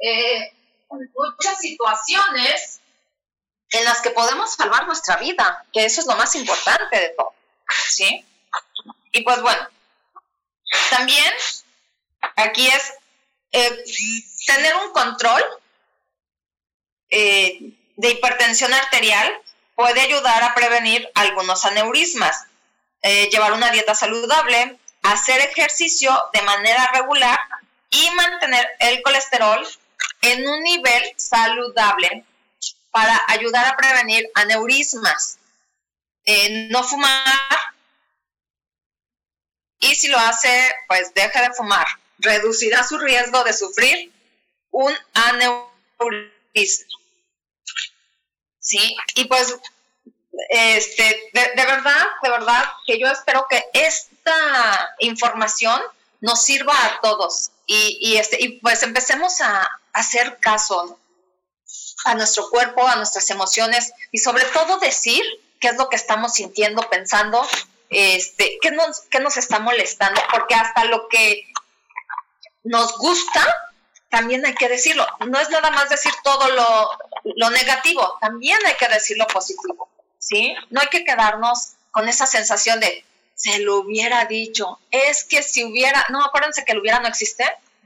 eh, 0.00 0.52
muchas 0.90 1.58
situaciones 1.58 2.80
en 3.74 3.84
las 3.84 4.00
que 4.00 4.10
podemos 4.10 4.54
salvar 4.54 4.86
nuestra 4.86 5.16
vida, 5.16 5.64
que 5.72 5.84
eso 5.84 6.00
es 6.00 6.06
lo 6.06 6.16
más 6.16 6.34
importante 6.34 6.98
de 6.98 7.08
todo, 7.10 7.34
¿sí? 7.88 8.24
Y 9.12 9.22
pues 9.22 9.40
bueno, 9.42 9.68
también 10.90 11.32
aquí 12.36 12.66
es 12.66 12.92
eh, 13.52 13.84
tener 14.46 14.74
un 14.76 14.92
control 14.92 15.42
eh, 17.10 17.58
de 17.96 18.10
hipertensión 18.10 18.72
arterial 18.72 19.40
puede 19.74 20.00
ayudar 20.00 20.42
a 20.42 20.54
prevenir 20.54 21.08
algunos 21.14 21.64
aneurismas, 21.64 22.46
llevar 23.02 23.52
una 23.52 23.70
dieta 23.70 23.94
saludable, 23.94 24.78
hacer 25.02 25.40
ejercicio 25.40 26.10
de 26.32 26.42
manera 26.42 26.90
regular 26.92 27.38
y 27.90 28.10
mantener 28.10 28.66
el 28.78 29.02
colesterol 29.02 29.66
en 30.22 30.48
un 30.48 30.62
nivel 30.62 31.12
saludable 31.16 32.24
para 32.94 33.20
ayudar 33.26 33.66
a 33.66 33.76
prevenir 33.76 34.30
aneurismas. 34.34 35.38
Eh, 36.24 36.68
no 36.70 36.84
fumar 36.84 37.74
y 39.80 39.96
si 39.96 40.06
lo 40.06 40.18
hace, 40.18 40.72
pues 40.86 41.12
deje 41.12 41.40
de 41.40 41.52
fumar. 41.52 41.86
Reducirá 42.18 42.86
su 42.86 42.98
riesgo 42.98 43.42
de 43.42 43.52
sufrir 43.52 44.12
un 44.70 44.94
aneurisma. 45.12 46.86
¿Sí? 48.60 48.96
Y 49.16 49.24
pues, 49.24 49.56
este, 50.50 51.30
de 51.32 51.64
verdad, 51.66 52.06
de 52.22 52.30
verdad, 52.30 52.64
que 52.86 53.00
yo 53.00 53.08
espero 53.08 53.46
que 53.50 53.64
esta 53.72 54.94
información 55.00 55.82
nos 56.20 56.42
sirva 56.42 56.72
a 56.72 57.00
todos 57.00 57.50
y, 57.66 58.16
este, 58.16 58.38
y 58.40 58.60
pues 58.60 58.82
empecemos 58.84 59.40
a 59.40 59.68
hacer 59.92 60.38
caso 60.38 60.98
a 62.04 62.14
nuestro 62.14 62.50
cuerpo, 62.50 62.86
a 62.86 62.96
nuestras 62.96 63.28
emociones 63.30 63.92
y 64.12 64.18
sobre 64.18 64.44
todo 64.46 64.78
decir 64.78 65.22
qué 65.60 65.68
es 65.68 65.76
lo 65.76 65.88
que 65.88 65.96
estamos 65.96 66.34
sintiendo, 66.34 66.88
pensando, 66.90 67.46
este, 67.90 68.58
qué 68.60 68.70
nos, 68.70 69.00
qué 69.10 69.20
nos 69.20 69.36
está 69.36 69.58
molestando, 69.60 70.20
porque 70.30 70.54
hasta 70.54 70.84
lo 70.84 71.08
que 71.08 71.44
nos 72.64 72.98
gusta, 72.98 73.42
también 74.08 74.44
hay 74.46 74.54
que 74.54 74.68
decirlo. 74.68 75.06
No 75.26 75.38
es 75.40 75.50
nada 75.50 75.70
más 75.70 75.88
decir 75.88 76.12
todo 76.22 76.48
lo, 76.50 76.90
lo 77.36 77.50
negativo, 77.50 78.18
también 78.20 78.58
hay 78.66 78.74
que 78.74 78.88
decir 78.88 79.16
lo 79.18 79.26
positivo, 79.26 79.88
¿sí? 80.18 80.54
No 80.70 80.80
hay 80.80 80.88
que 80.88 81.04
quedarnos 81.04 81.72
con 81.90 82.08
esa 82.08 82.26
sensación 82.26 82.80
de, 82.80 83.04
se 83.34 83.58
lo 83.60 83.78
hubiera 83.78 84.24
dicho. 84.26 84.78
Es 84.90 85.24
que 85.24 85.42
si 85.42 85.64
hubiera, 85.64 86.04
no, 86.10 86.24
acuérdense 86.24 86.64
que 86.64 86.72
el 86.72 86.78
hubiera 86.78 87.00
no 87.00 87.08
existe. 87.08 87.44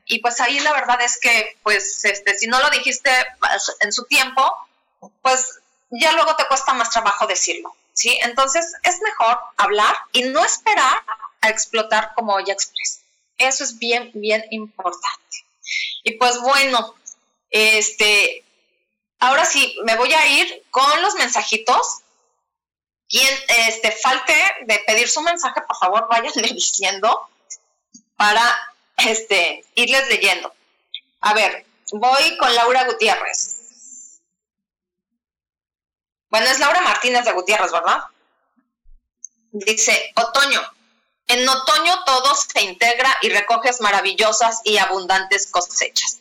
Y 0.08 0.20
pues 0.20 0.40
ahí 0.40 0.58
la 0.60 0.72
verdad 0.72 1.00
es 1.02 1.20
que, 1.20 1.58
pues, 1.62 2.04
este, 2.04 2.36
si 2.36 2.46
no 2.46 2.58
lo 2.60 2.70
dijiste 2.70 3.10
en 3.80 3.92
su 3.92 4.04
tiempo, 4.06 4.42
pues 5.22 5.60
ya 5.90 6.12
luego 6.12 6.34
te 6.34 6.46
cuesta 6.46 6.72
más 6.72 6.90
trabajo 6.90 7.26
decirlo, 7.26 7.76
¿sí? 7.92 8.18
Entonces 8.22 8.74
es 8.82 9.00
mejor 9.02 9.38
hablar 9.58 9.94
y 10.12 10.22
no 10.22 10.44
esperar 10.44 11.02
a 11.42 11.48
explotar 11.50 12.12
como 12.14 12.40
ya 12.40 12.54
expresé. 12.54 13.00
Eso 13.36 13.64
es 13.64 13.78
bien, 13.78 14.10
bien 14.14 14.44
importante. 14.50 15.44
Y 16.02 16.12
pues 16.12 16.40
bueno, 16.40 16.94
este, 17.50 18.42
ahora 19.18 19.44
sí, 19.44 19.76
me 19.84 19.96
voy 19.96 20.12
a 20.14 20.26
ir 20.26 20.64
con 20.70 21.02
los 21.02 21.14
mensajitos 21.14 22.00
quien 23.08 23.34
este, 23.66 23.92
falte 23.92 24.34
de 24.66 24.78
pedir 24.86 25.08
su 25.08 25.22
mensaje, 25.22 25.62
por 25.62 25.76
favor, 25.76 26.08
váyanme 26.08 26.48
diciendo 26.52 27.28
para 28.16 28.67
este, 29.06 29.64
irles 29.74 30.08
leyendo. 30.08 30.54
A 31.20 31.34
ver, 31.34 31.66
voy 31.92 32.36
con 32.38 32.54
Laura 32.54 32.84
Gutiérrez. 32.84 34.20
Bueno, 36.30 36.46
es 36.46 36.58
Laura 36.58 36.80
Martínez 36.82 37.24
de 37.24 37.32
Gutiérrez, 37.32 37.72
¿verdad? 37.72 38.04
Dice, 39.52 40.12
otoño. 40.16 40.60
En 41.26 41.48
otoño 41.48 42.04
todo 42.04 42.34
se 42.34 42.62
integra 42.62 43.14
y 43.22 43.30
recoges 43.30 43.80
maravillosas 43.80 44.60
y 44.64 44.78
abundantes 44.78 45.50
cosechas. 45.50 46.20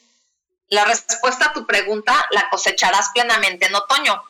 La 0.70 0.84
respuesta 0.86 1.48
a 1.48 1.54
tu 1.54 1.66
pregunta 1.66 2.28
la 2.32 2.50
cosecharás 2.50 3.10
plenamente 3.14 3.68
en 3.68 3.76
otoño 3.76 4.22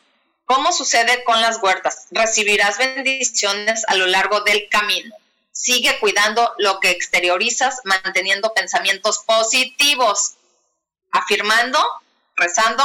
¿Cómo 0.47 0.71
sucede 0.71 1.25
con 1.25 1.41
las 1.41 1.61
huertas? 1.61 2.07
Recibirás 2.09 2.77
bendiciones 2.77 3.83
a 3.89 3.95
lo 3.95 4.05
largo 4.05 4.39
del 4.41 4.69
camino. 4.69 5.13
Sigue 5.57 5.99
cuidando 5.99 6.53
lo 6.59 6.79
que 6.79 6.91
exteriorizas, 6.91 7.81
manteniendo 7.83 8.53
pensamientos 8.53 9.19
positivos, 9.25 10.35
afirmando, 11.11 11.83
rezando 12.35 12.83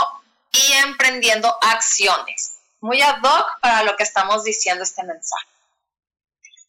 y 0.51 0.73
emprendiendo 0.85 1.55
acciones. 1.61 2.55
Muy 2.81 3.03
ad 3.03 3.19
hoc 3.23 3.61
para 3.61 3.83
lo 3.83 3.95
que 3.97 4.03
estamos 4.03 4.43
diciendo 4.43 4.85
este 4.85 5.03
mensaje. 5.05 5.47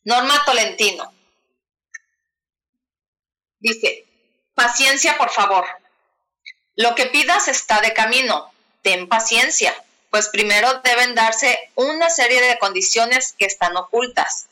Norma 0.04 0.44
Tolentino. 0.46 1.14
Dice, 3.60 4.06
paciencia 4.54 5.18
por 5.18 5.30
favor. 5.30 5.66
Lo 6.76 6.96
que 6.96 7.06
pidas 7.06 7.48
está 7.48 7.80
de 7.80 7.94
camino. 7.94 8.52
Ten 8.82 9.08
paciencia 9.08 9.74
pues 10.14 10.30
primero 10.30 10.72
deben 10.84 11.16
darse 11.16 11.72
una 11.74 12.08
serie 12.08 12.40
de 12.40 12.60
condiciones 12.60 13.34
que 13.36 13.46
están 13.46 13.76
ocultas. 13.76 14.46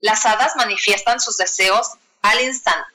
Las 0.00 0.26
hadas 0.26 0.56
manifiestan 0.56 1.20
sus 1.20 1.36
deseos 1.36 1.92
al 2.22 2.40
instante. 2.40 2.88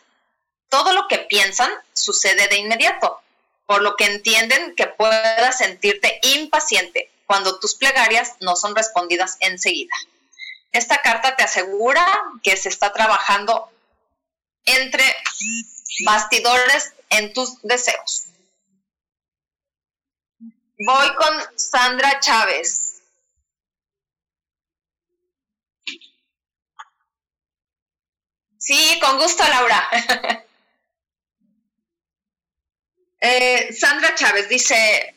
Todo 0.70 0.94
lo 0.94 1.08
que 1.08 1.20
piensan 1.20 1.72
sucede 1.94 2.48
de 2.48 2.58
inmediato, 2.58 3.22
por 3.66 3.82
lo 3.82 3.96
que 3.96 4.06
entienden 4.06 4.76
que 4.76 4.88
puedas 4.88 5.58
sentirte 5.58 6.20
impaciente 6.24 7.12
cuando 7.26 7.60
tus 7.60 7.76
plegarias 7.76 8.34
no 8.40 8.56
son 8.56 8.76
respondidas 8.76 9.38
enseguida. 9.40 9.96
Esta 10.72 11.02
carta 11.02 11.36
te 11.36 11.44
asegura 11.44 12.06
que 12.44 12.58
se 12.58 12.70
está 12.70 12.92
trabajando 12.92 13.70
entre 14.66 15.04
bastidores 16.06 16.94
en 17.10 17.34
tus 17.34 17.62
deseos. 17.62 18.26
Voy 20.86 21.16
con 21.16 21.58
Sandra 21.58 22.20
Chávez. 22.20 22.85
Sí, 28.66 29.00
con 29.00 29.20
gusto, 29.20 29.44
Laura. 29.48 29.90
Eh, 33.28 33.74
Sandra 33.74 34.14
Chávez 34.14 34.50
dice, 34.50 35.16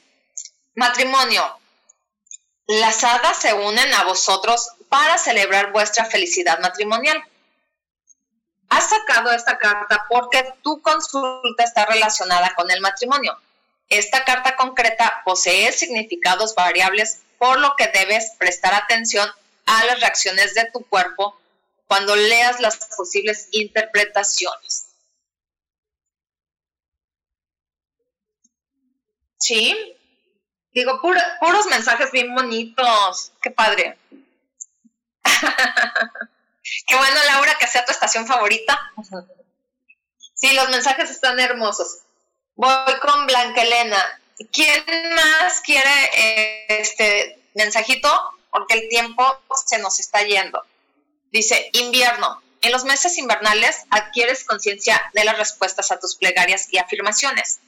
matrimonio, 0.77 1.61
las 2.67 3.05
hadas 3.05 3.39
se 3.39 3.53
unen 3.53 3.93
a 3.93 4.05
vosotros 4.05 4.71
para 4.89 5.19
celebrar 5.19 5.73
vuestra 5.73 6.07
felicidad 6.07 6.59
matrimonial. 6.61 7.23
Has 8.71 8.89
sacado 8.89 9.31
esta 9.33 9.59
carta 9.59 10.07
porque 10.09 10.55
tu 10.63 10.81
consulta 10.81 11.65
está 11.65 11.85
relacionada 11.85 12.55
con 12.55 12.71
el 12.71 12.81
matrimonio 12.81 13.37
Esta 13.91 14.25
carta 14.25 14.57
concreta 14.57 15.21
posee 15.27 15.73
significados 15.73 16.55
variables, 16.55 17.21
por 17.37 17.59
lo 17.59 17.75
que 17.77 17.89
debes 17.89 18.33
prestar 18.39 18.73
atención 18.73 19.29
a 19.67 19.85
las 19.85 20.01
reacciones 20.01 20.55
de 20.55 20.71
tu 20.73 20.83
cuerpo 20.87 21.39
cuando 21.89 22.15
leas 22.15 22.61
las 22.61 22.77
posibles 22.97 23.49
interpretaciones. 23.51 24.89
Sí, 29.39 29.97
digo, 30.73 31.01
puros 31.01 31.67
mensajes 31.71 32.13
bien 32.13 32.35
bonitos, 32.35 33.33
qué 33.41 33.51
padre. 33.51 33.99
qué 36.87 36.97
bueno, 36.97 37.17
Laura, 37.27 37.57
que 37.59 37.67
sea 37.67 37.85
tu 37.85 37.93
estación 37.93 38.27
favorita. 38.27 38.79
Sí, 40.35 40.53
los 40.53 40.69
mensajes 40.69 41.11
están 41.11 41.41
hermosos. 41.41 42.01
Voy 42.55 42.99
con 43.01 43.27
Blanca 43.27 43.63
Elena. 43.63 44.21
¿Quién 44.53 44.85
más 45.15 45.61
quiere 45.63 46.11
eh, 46.15 46.67
este 46.81 47.43
mensajito? 47.55 48.09
Porque 48.51 48.75
el 48.75 48.89
tiempo 48.89 49.25
se 49.67 49.79
nos 49.79 49.99
está 50.01 50.23
yendo. 50.23 50.63
Dice, 51.33 51.71
invierno. 51.73 52.43
En 52.61 52.73
los 52.73 52.85
meses 52.85 53.19
invernales 53.19 53.85
adquieres 53.91 54.45
conciencia 54.45 55.01
de 55.15 55.25
las 55.25 55.39
respuestas 55.39 55.93
a 55.93 56.01
tus 56.01 56.17
plegarias 56.17 56.67
y 56.71 56.79
afirmaciones. 56.79 57.61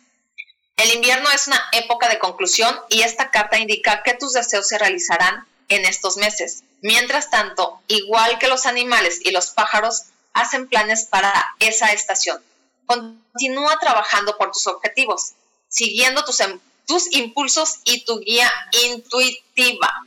El 0.76 0.94
invierno 0.94 1.30
es 1.30 1.46
una 1.46 1.62
época 1.72 2.08
de 2.08 2.18
conclusión 2.18 2.74
y 2.88 3.02
esta 3.02 3.30
carta 3.30 3.58
indica 3.58 4.02
que 4.02 4.14
tus 4.14 4.32
deseos 4.32 4.66
se 4.66 4.78
realizarán 4.78 5.46
en 5.68 5.84
estos 5.84 6.16
meses. 6.16 6.64
Mientras 6.80 7.30
tanto, 7.30 7.80
igual 7.86 8.38
que 8.38 8.48
los 8.48 8.66
animales 8.66 9.20
y 9.22 9.30
los 9.30 9.50
pájaros, 9.50 10.04
hacen 10.32 10.68
planes 10.68 11.04
para 11.04 11.32
esa 11.58 11.92
estación. 11.92 12.42
Continúa 12.86 13.78
trabajando 13.78 14.36
por 14.38 14.52
tus 14.52 14.66
objetivos, 14.66 15.32
siguiendo 15.68 16.24
tus, 16.24 16.40
em, 16.40 16.58
tus 16.86 17.12
impulsos 17.14 17.80
y 17.84 18.04
tu 18.04 18.18
guía 18.20 18.50
intuitiva. 18.86 20.06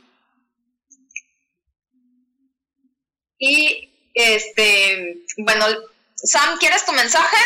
Y 3.46 3.90
este, 4.14 5.18
bueno, 5.36 5.66
Sam, 6.14 6.56
¿quieres 6.58 6.86
tu 6.86 6.92
mensaje? 6.92 7.36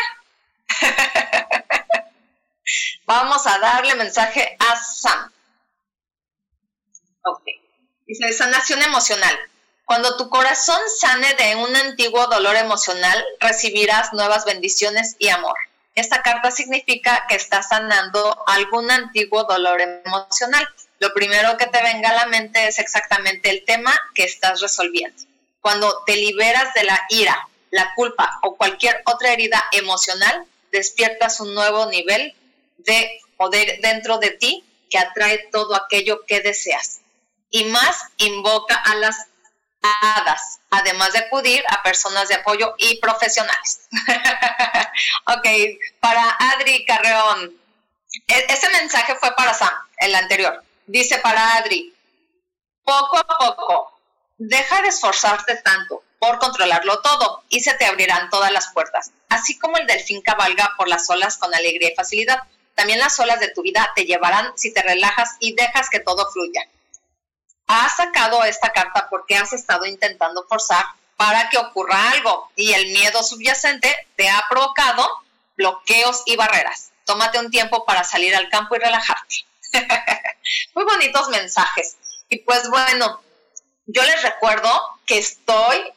Vamos 3.04 3.44
a 3.48 3.58
darle 3.58 3.96
mensaje 3.96 4.56
a 4.60 4.76
Sam. 4.76 5.32
Ok. 7.24 7.42
Dice, 8.06 8.32
sanación 8.32 8.80
emocional. 8.82 9.36
Cuando 9.86 10.16
tu 10.16 10.30
corazón 10.30 10.78
sane 11.00 11.34
de 11.34 11.56
un 11.56 11.74
antiguo 11.74 12.28
dolor 12.28 12.54
emocional, 12.54 13.24
recibirás 13.40 14.12
nuevas 14.12 14.44
bendiciones 14.44 15.16
y 15.18 15.30
amor. 15.30 15.56
Esta 15.96 16.22
carta 16.22 16.52
significa 16.52 17.26
que 17.28 17.34
estás 17.34 17.70
sanando 17.70 18.44
algún 18.46 18.88
antiguo 18.92 19.42
dolor 19.44 19.80
emocional. 19.80 20.64
Lo 21.00 21.12
primero 21.12 21.56
que 21.56 21.66
te 21.66 21.82
venga 21.82 22.10
a 22.10 22.14
la 22.14 22.26
mente 22.26 22.68
es 22.68 22.78
exactamente 22.78 23.50
el 23.50 23.64
tema 23.64 23.98
que 24.14 24.22
estás 24.22 24.60
resolviendo. 24.60 25.27
Cuando 25.68 26.02
te 26.06 26.16
liberas 26.16 26.72
de 26.72 26.84
la 26.84 26.98
ira, 27.10 27.46
la 27.70 27.92
culpa 27.94 28.38
o 28.42 28.56
cualquier 28.56 29.02
otra 29.04 29.34
herida 29.34 29.62
emocional, 29.72 30.46
despiertas 30.72 31.40
un 31.40 31.52
nuevo 31.52 31.84
nivel 31.90 32.34
de 32.78 33.20
poder 33.36 33.78
dentro 33.82 34.16
de 34.16 34.30
ti 34.30 34.64
que 34.88 34.96
atrae 34.96 35.46
todo 35.52 35.76
aquello 35.76 36.24
que 36.24 36.40
deseas. 36.40 37.02
Y 37.50 37.64
más 37.64 38.02
invoca 38.16 38.76
a 38.76 38.94
las 38.94 39.26
además 40.70 41.12
de 41.12 41.18
acudir 41.18 41.62
a 41.68 41.82
personas 41.82 42.28
de 42.28 42.36
apoyo 42.36 42.74
y 42.78 42.98
profesionales. 43.00 43.90
ok, 45.26 45.48
para 46.00 46.34
Adri 46.54 46.86
Carreón, 46.86 47.60
e-, 48.26 48.46
ese 48.48 48.70
mensaje 48.70 49.16
fue 49.16 49.36
para 49.36 49.52
Sam, 49.52 49.74
el 49.98 50.14
anterior. 50.14 50.64
Dice 50.86 51.18
para 51.18 51.56
Adri, 51.56 51.94
poco 52.84 53.18
a 53.18 53.26
poco, 53.26 53.97
deja 54.38 54.82
de 54.82 54.88
esforzarte 54.88 55.56
tanto 55.56 56.02
por 56.18 56.38
controlarlo 56.38 57.00
todo 57.00 57.44
y 57.48 57.60
se 57.60 57.74
te 57.74 57.86
abrirán 57.86 58.30
todas 58.30 58.50
las 58.50 58.68
puertas. 58.72 59.12
Así 59.28 59.58
como 59.58 59.76
el 59.76 59.86
delfín 59.86 60.22
cabalga 60.22 60.74
por 60.76 60.88
las 60.88 61.08
olas 61.10 61.36
con 61.36 61.54
alegría 61.54 61.90
y 61.92 61.94
facilidad, 61.94 62.42
también 62.74 62.98
las 62.98 63.18
olas 63.20 63.40
de 63.40 63.48
tu 63.48 63.62
vida 63.62 63.92
te 63.94 64.04
llevarán 64.04 64.52
si 64.56 64.72
te 64.72 64.82
relajas 64.82 65.36
y 65.40 65.54
dejas 65.54 65.90
que 65.90 66.00
todo 66.00 66.30
fluya 66.30 66.62
has 67.68 67.96
sacado 67.96 68.42
esta 68.44 68.72
carta 68.72 69.06
porque 69.08 69.36
has 69.36 69.52
estado 69.52 69.84
intentando 69.84 70.44
forzar 70.48 70.84
para 71.16 71.48
que 71.50 71.58
ocurra 71.58 72.10
algo 72.12 72.50
y 72.56 72.72
el 72.72 72.86
miedo 72.86 73.22
subyacente 73.22 73.94
te 74.16 74.28
ha 74.28 74.42
provocado 74.48 75.06
bloqueos 75.56 76.22
y 76.26 76.36
barreras. 76.36 76.90
Tómate 77.04 77.38
un 77.38 77.50
tiempo 77.50 77.84
para 77.84 78.04
salir 78.04 78.34
al 78.34 78.48
campo 78.48 78.74
y 78.74 78.78
relajarte. 78.78 79.36
Muy 80.74 80.84
bonitos 80.84 81.28
mensajes. 81.28 81.96
Y 82.28 82.38
pues 82.38 82.68
bueno, 82.70 83.20
yo 83.88 84.02
les 84.04 84.22
recuerdo 84.22 84.70
que 85.04 85.18
estoy 85.18 85.92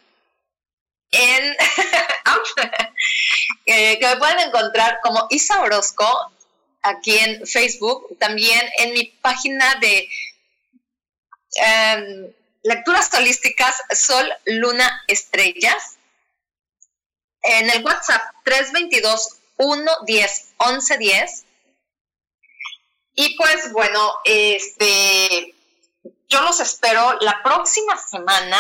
en 1.11 1.55
que 3.65 3.99
me 4.01 4.17
pueden 4.17 4.39
encontrar 4.39 4.99
como 5.03 5.27
Isa 5.29 5.61
Orozco 5.61 6.31
aquí 6.81 7.17
en 7.17 7.45
Facebook, 7.45 8.17
también 8.19 8.61
en 8.79 8.93
mi 8.93 9.05
página 9.21 9.75
de 9.75 10.09
Em, 11.53 12.33
lecturas 12.63 13.13
holísticas 13.13 13.75
Sol, 13.91 14.31
Luna, 14.45 15.03
Estrellas. 15.07 15.97
En 17.43 17.69
el 17.69 17.83
WhatsApp 17.83 18.21
322 18.43 19.37
110 19.57 20.53
1110. 20.59 21.45
Y 23.15 23.35
pues 23.35 23.71
bueno, 23.73 24.13
este 24.23 25.53
yo 26.32 26.41
los 26.41 26.61
espero 26.61 27.17
la 27.19 27.43
próxima 27.43 27.97
semana 27.97 28.57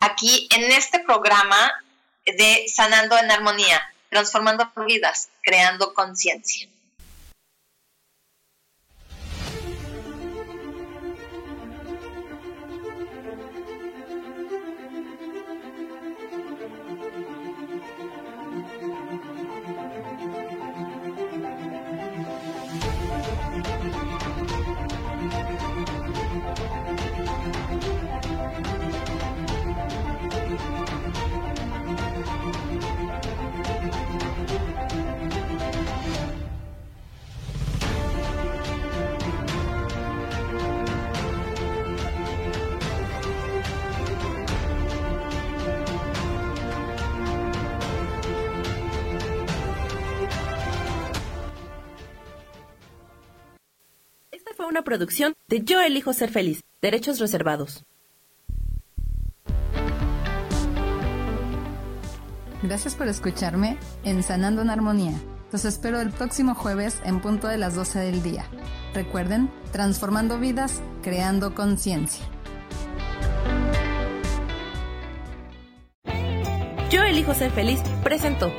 aquí 0.00 0.48
en 0.50 0.72
este 0.72 1.00
programa 1.00 1.70
de 2.24 2.64
Sanando 2.74 3.18
en 3.18 3.30
Armonía, 3.30 3.80
transformando 4.08 4.72
vidas, 4.86 5.28
creando 5.42 5.92
conciencia. 5.92 6.66
Una 54.74 54.82
producción 54.82 55.34
de 55.46 55.62
Yo 55.62 55.80
elijo 55.80 56.12
ser 56.12 56.30
feliz, 56.30 56.64
derechos 56.82 57.20
reservados. 57.20 57.84
Gracias 62.60 62.96
por 62.96 63.06
escucharme 63.06 63.78
en 64.02 64.24
Sanando 64.24 64.62
en 64.62 64.70
Armonía. 64.70 65.12
Los 65.52 65.64
espero 65.64 66.00
el 66.00 66.10
próximo 66.10 66.56
jueves 66.56 67.00
en 67.04 67.20
punto 67.20 67.46
de 67.46 67.56
las 67.56 67.76
12 67.76 68.00
del 68.00 68.20
día. 68.24 68.46
Recuerden, 68.94 69.48
transformando 69.70 70.40
vidas, 70.40 70.82
creando 71.04 71.54
conciencia. 71.54 72.26
Yo 76.90 77.04
elijo 77.04 77.32
ser 77.34 77.52
feliz 77.52 77.80
presentó 78.02 78.52